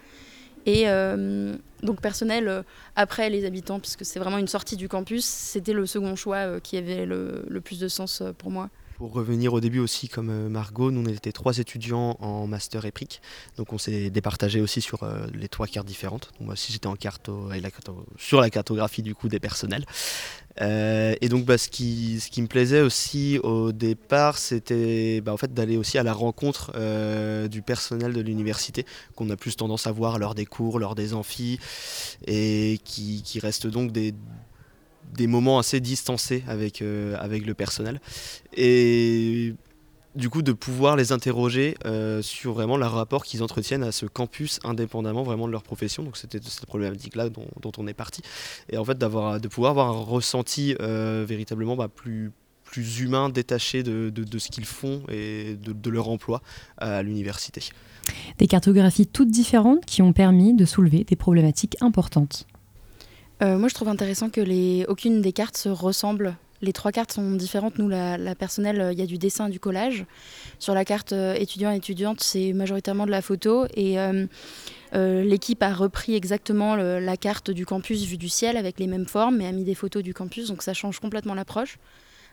[0.66, 2.62] Et euh, donc personnel, euh,
[2.96, 6.76] après les habitants, puisque c'est vraiment une sortie du campus, c'était le second choix qui
[6.76, 8.70] avait le, le, plus de sens pour moi.
[8.98, 12.84] Pour revenir au début aussi, comme euh, Margot, nous on était trois étudiants en master
[12.84, 13.22] EPRIC,
[13.56, 16.32] donc on s'est départagé aussi sur euh, les trois cartes différentes.
[16.40, 17.48] moi aussi j'étais en carto,
[18.16, 19.86] sur la cartographie du coup des personnels.
[20.60, 25.54] Euh, et donc bah, ce, qui, me plaisait aussi au départ, c'était bah, en fait,
[25.54, 26.72] d'aller aussi à la rencontre
[27.46, 28.84] du personnel de l'université,
[29.14, 31.60] qu'on a plus tendance à voir lors des cours, lors des amphis,
[32.26, 34.12] et qui, qui restent donc des,
[35.12, 38.00] des moments assez distancés avec, euh, avec le personnel.
[38.56, 39.54] Et
[40.14, 44.06] du coup de pouvoir les interroger euh, sur vraiment le rapport qu'ils entretiennent à ce
[44.06, 46.02] campus indépendamment vraiment de leur profession.
[46.02, 48.22] Donc c'était cette problématique-là dont, on est parti.
[48.70, 52.32] Et en fait de pouvoir avoir un ressenti euh, véritablement bah, plus,
[52.64, 56.42] plus humain, détaché de, de, ce qu'ils font et de, de leur emploi
[56.78, 57.62] à l'université.
[58.38, 62.46] Des cartographies toutes différentes qui ont permis de soulever des problématiques importantes.
[63.42, 64.84] Euh, moi, je trouve intéressant que les...
[64.88, 66.36] aucune des cartes se ressemble.
[66.60, 67.78] Les trois cartes sont différentes.
[67.78, 70.06] Nous, la, personnelle, euh, il y a du dessin, du collage.
[70.58, 73.66] Sur la carte euh, étudiant-étudiante, c'est majoritairement de la photo.
[73.76, 73.96] Et
[74.92, 79.36] l'équipe a repris exactement la carte du campus vue du ciel avec les mêmes formes,
[79.36, 80.48] mais a mis des photos du campus.
[80.48, 81.78] Donc ça change complètement l'approche.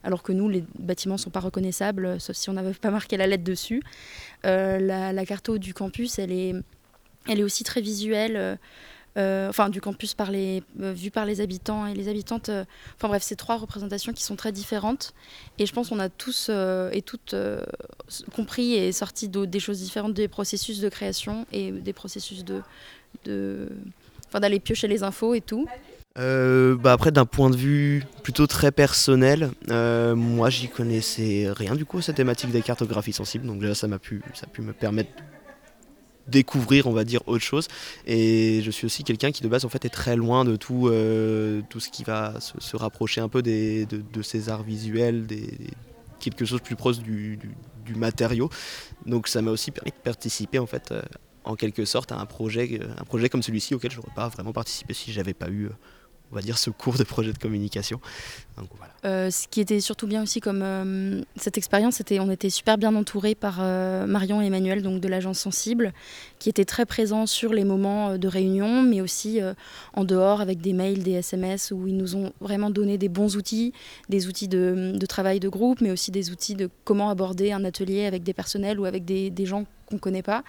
[0.04, 3.18] Alors que nous, les bâtiments ne sont pas reconnaissables, sauf si on n'avait pas marqué
[3.18, 3.82] la lettre dessus.
[4.44, 6.54] la, la, carte du campus, elle est,
[7.28, 8.58] elle est aussi très visuelle.
[9.18, 10.62] Euh, enfin du campus euh,
[10.94, 12.50] vu par les habitants et les habitantes.
[12.50, 12.66] Euh,
[12.98, 15.14] enfin bref, c'est trois représentations qui sont très différentes.
[15.58, 17.36] Et je pense qu'on a tous et toutes
[18.34, 22.62] compris et sorti des choses différentes des processus de création et des processus de,
[23.24, 23.70] de
[24.34, 25.66] d'aller piocher les infos et tout.
[26.18, 32.00] bah après, d'un point de vue plutôt très personnel, moi j'y connaissais rien du coup
[32.00, 35.12] à cette thématique des cartographies sensibles, donc déjà ça m'a pu, pu me permettre
[36.28, 37.68] découvrir on va dire autre chose.
[38.06, 40.88] Et je suis aussi quelqu'un qui de base en fait est très loin de tout,
[40.88, 45.52] euh, tout ce qui va se, rapprocher un peu des, de, ces arts visuels des,
[46.20, 47.38] quelque chose plus proche du,
[47.86, 48.50] du, matériau.
[49.06, 51.02] Donc ça m'a aussi permis de participer en fait euh,
[51.44, 54.52] en quelque sorte à un projet, un projet comme celui-ci auquel je n'aurais pas vraiment
[54.52, 55.70] participé si j'avais pas eu
[56.36, 58.02] on va dire, ce cours de projet de communication.
[59.06, 62.78] Euh, ce qui était surtout bien aussi comme euh, cette expérience, c'était on était super
[62.78, 65.94] bien entouré par euh, Marion et Emmanuel, donc de l'agence Sensible,
[66.38, 69.40] qui étaient très présents sur les moments de réunion, mais aussi
[69.94, 73.38] en dehors avec des mails, des SMS, où ils nous ont vraiment donné des bons
[73.38, 73.72] outils,
[74.10, 77.64] des outils de, de travail de groupe, mais aussi des outils de comment aborder un
[77.64, 80.44] atelier avec des personnels ou avec des, des gens qu'on ne connaît pas.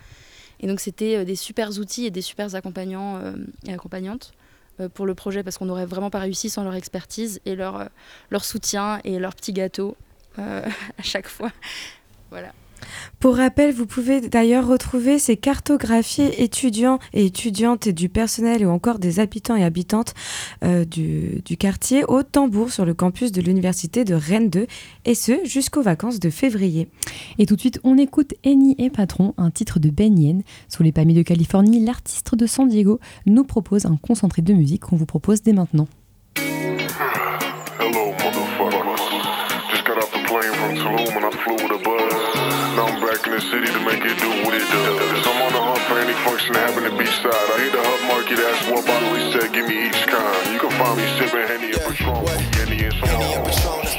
[0.58, 3.20] Et donc c'était des super outils et des super accompagnants
[3.68, 4.32] et accompagnantes.
[4.78, 7.80] Euh, pour le projet parce qu'on n'aurait vraiment pas réussi sans leur expertise et leur,
[7.80, 7.84] euh,
[8.30, 9.96] leur soutien et leur petit gâteau
[10.38, 10.62] euh,
[10.98, 11.50] à chaque fois.
[12.30, 12.52] Voilà.
[13.20, 18.70] Pour rappel, vous pouvez d'ailleurs retrouver ces cartographies étudiants et étudiantes et du personnel ou
[18.70, 20.14] encore des habitants et habitantes
[20.64, 24.66] euh, du, quartier au tambour sur le campus de l'université de Rennes 2
[25.04, 26.88] et ce jusqu'aux vacances de février.
[27.38, 30.42] Et tout de suite, on écoute Eni et Patron, un titre de Ben Yen.
[30.68, 34.82] Sous les palmiers de Californie, l'artiste de San Diego nous propose un concentré de musique
[34.82, 35.88] qu'on vous propose dès maintenant.
[43.56, 45.26] City to make it do what it does.
[45.26, 47.32] I'm on the hunt for any function happening beachside.
[47.32, 50.52] I hit the hub market, ask what bottle he said, give me each kind.
[50.52, 53.95] You can find me sipping Henny and Patron, Henny and some more.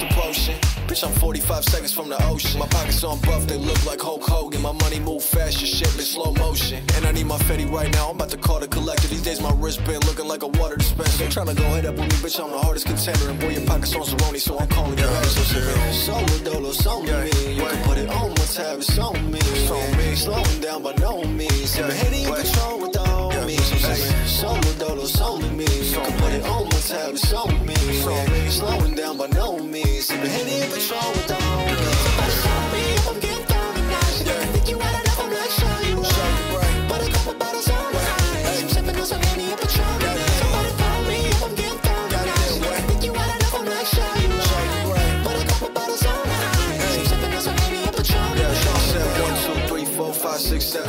[0.97, 2.59] Bitch, I'm 45 seconds from the ocean.
[2.59, 4.63] My pockets on buff, they look like Hulk Hogan.
[4.63, 6.83] My money move fast, your shit in slow motion.
[6.95, 9.07] And I need my Fetty right now, I'm about to call the collector.
[9.07, 11.17] These days my wrist been looking like a water dispenser.
[11.23, 13.29] They tryna go head up with me, bitch, I'm the hardest contender.
[13.29, 16.05] And boy, your pockets on Zeroni, so I'm calling your ass.
[16.05, 17.09] Solo dolo, so me.
[17.53, 19.39] You can put it on what's have it's on me.
[20.15, 21.69] Slowing down by no means.
[21.69, 23.31] Sipping Henny and Patron with all
[24.37, 24.47] me.
[24.47, 25.65] Solo dolo, so me.
[25.65, 27.75] You can put it on what's have it's on me.
[28.49, 30.05] Slowing down by no means.
[30.05, 31.46] Sipping Henny and Patron with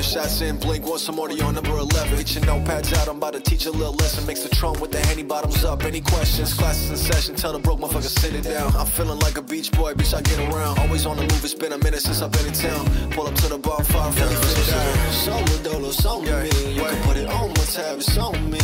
[0.08, 0.56] shots in.
[0.56, 2.16] Blink, more to your number 11.
[2.16, 4.26] Get your notepads out, I'm about to teach a little lesson.
[4.26, 5.84] Mix the Tron with the Henny bottoms up.
[5.84, 6.54] Any questions?
[6.54, 8.74] Classes in session, tell the broke motherfucker sit it down.
[8.76, 10.78] I'm feeling like a beach boy, bitch, I get around.
[10.78, 12.86] Always on the move, it's been a minute since I've been in town.
[13.10, 15.12] Pull up to the bonfire, fully fitted out.
[15.12, 16.28] Solo dolo, so me.
[16.74, 18.60] You can put it on one tab, it's on me.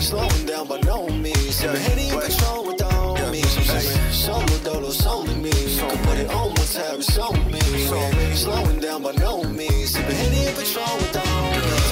[0.00, 1.54] Slowing down by no means.
[1.54, 3.42] Sipping Henny and Patron with all me.
[4.10, 5.22] Solo dolo, so
[5.94, 7.60] You put it on one it's on me.
[8.34, 9.90] Slowing down by no means.
[9.90, 11.83] Sipping Henny and Patron with all me.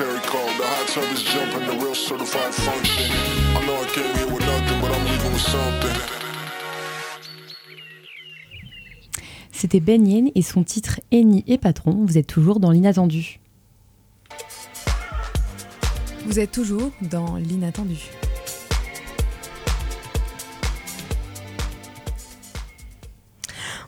[0.00, 0.50] Off-white Terry coat.
[0.58, 3.10] The hot tub is jumping, the real certified function.
[3.56, 6.00] I know I came here with nothing, but I'm leaving with something.
[9.52, 12.04] C'était Ben Yen et son titre Eni et Patron.
[12.06, 13.40] Vous êtes toujours dans l'inattendu.
[16.26, 17.98] Vous êtes toujours dans l'inattendu.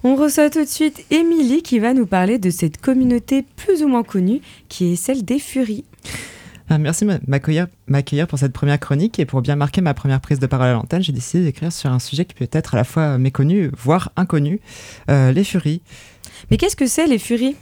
[0.05, 3.89] On reçoit tout de suite Émilie qui va nous parler de cette communauté plus ou
[3.89, 5.85] moins connue qui est celle des Furies.
[6.75, 10.47] Ah, merci m'accueillir pour cette première chronique et pour bien marquer ma première prise de
[10.47, 13.19] parole à l'antenne, j'ai décidé d'écrire sur un sujet qui peut être à la fois
[13.19, 14.59] méconnu, voire inconnu,
[15.11, 15.83] euh, les Furies.
[16.51, 17.57] Mais qu'est-ce que c'est les Furies?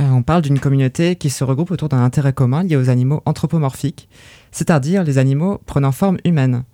[0.00, 3.20] Euh, on parle d'une communauté qui se regroupe autour d'un intérêt commun lié aux animaux
[3.26, 4.08] anthropomorphiques,
[4.50, 6.64] c'est-à-dire les animaux prenant forme humaine.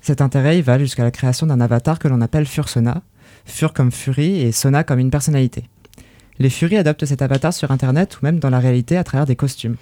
[0.00, 3.02] Cet intérêt il va jusqu'à la création d'un avatar que l'on appelle Fursona,
[3.44, 5.64] Fur comme furie et Sona comme une personnalité.
[6.38, 9.36] Les Furies adoptent cet avatar sur Internet ou même dans la réalité à travers des
[9.36, 9.76] costumes.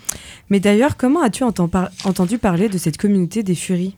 [0.50, 3.96] Mais d'ailleurs, comment as-tu par- entendu parler de cette communauté des Furies?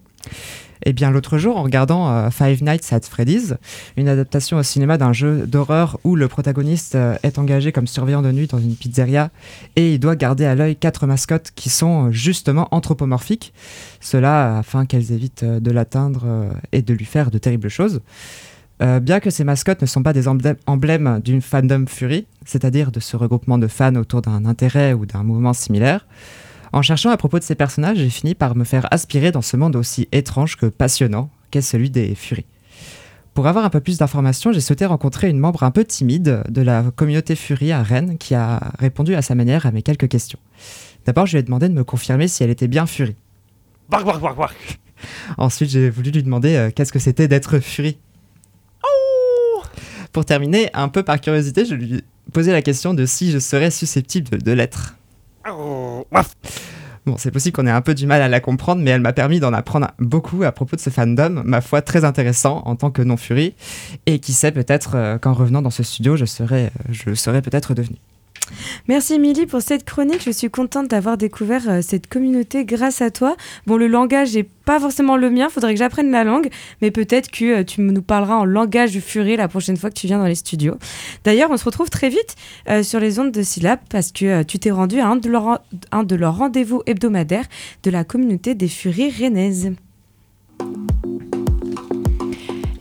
[0.85, 3.55] Eh bien, l'autre jour, en regardant euh, Five Nights at Freddy's,
[3.97, 8.21] une adaptation au cinéma d'un jeu d'horreur où le protagoniste euh, est engagé comme surveillant
[8.21, 9.31] de nuit dans une pizzeria
[9.77, 13.53] et il doit garder à l'œil quatre mascottes qui sont euh, justement anthropomorphiques,
[14.01, 18.01] cela afin qu'elles évitent de l'atteindre et de lui faire de terribles choses.
[18.83, 22.91] Euh, bien que ces mascottes ne sont pas des emblè- emblèmes d'une fandom fury, c'est-à-dire
[22.91, 26.07] de ce regroupement de fans autour d'un intérêt ou d'un mouvement similaire,
[26.73, 29.57] en cherchant à propos de ces personnages, j'ai fini par me faire aspirer dans ce
[29.57, 32.47] monde aussi étrange que passionnant qu'est celui des Furies.
[33.35, 36.63] Pour avoir un peu plus d'informations, j'ai souhaité rencontrer une membre un peu timide de
[36.63, 40.39] la communauté Fury à Rennes qui a répondu à sa manière à mes quelques questions.
[41.07, 43.15] D'abord, je lui ai demandé de me confirmer si elle était bien Fury.
[43.89, 44.81] Bark, bark, bark, bark.
[45.37, 47.99] Ensuite, j'ai voulu lui demander euh, qu'est-ce que c'était d'être Fury.
[50.13, 53.39] Pour terminer, un peu par curiosité, je lui ai posé la question de si je
[53.39, 54.95] serais susceptible de, de l'être.
[57.05, 59.13] Bon, c'est possible qu'on ait un peu du mal à la comprendre, mais elle m'a
[59.13, 62.93] permis d'en apprendre beaucoup à propos de ce fandom, ma foi très intéressant en tant
[62.93, 63.55] que non-furie,
[64.07, 67.17] et qui sait peut-être euh, qu'en revenant dans ce studio, je serais, euh, je le
[67.17, 67.97] serais peut-être devenu.
[68.89, 70.23] Merci Émilie pour cette chronique.
[70.25, 73.37] Je suis contente d'avoir découvert euh, cette communauté grâce à toi.
[73.67, 76.49] Bon, le langage n'est pas forcément le mien, faudrait que j'apprenne la langue,
[76.81, 79.99] mais peut-être que euh, tu nous parleras en langage du furie la prochaine fois que
[79.99, 80.77] tu viens dans les studios.
[81.25, 82.37] D'ailleurs, on se retrouve très vite
[82.69, 85.63] euh, sur les ondes de Syllab parce que tu t'es rendu à un de leurs
[85.91, 87.47] un de leurs rendez-vous hebdomadaires
[87.83, 89.73] de la communauté des furies rennaises.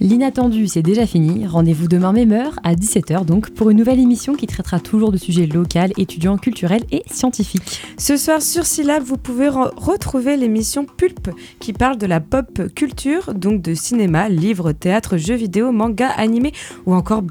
[0.01, 1.45] L'inattendu, c'est déjà fini.
[1.45, 5.17] Rendez-vous demain même heure, à 17h donc, pour une nouvelle émission qui traitera toujours de
[5.17, 7.83] sujets locaux, étudiants, culturels et scientifiques.
[7.99, 11.29] Ce soir sur Syllab, vous pouvez re- retrouver l'émission Pulp
[11.59, 16.51] qui parle de la pop culture, donc de cinéma, livres, théâtre, jeux vidéo, manga, animé
[16.87, 17.21] ou encore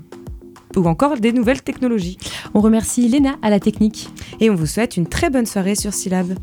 [0.76, 2.18] ou encore des nouvelles technologies.
[2.54, 4.10] On remercie Léna à la technique.
[4.38, 6.34] Et on vous souhaite une très bonne soirée sur Syllab.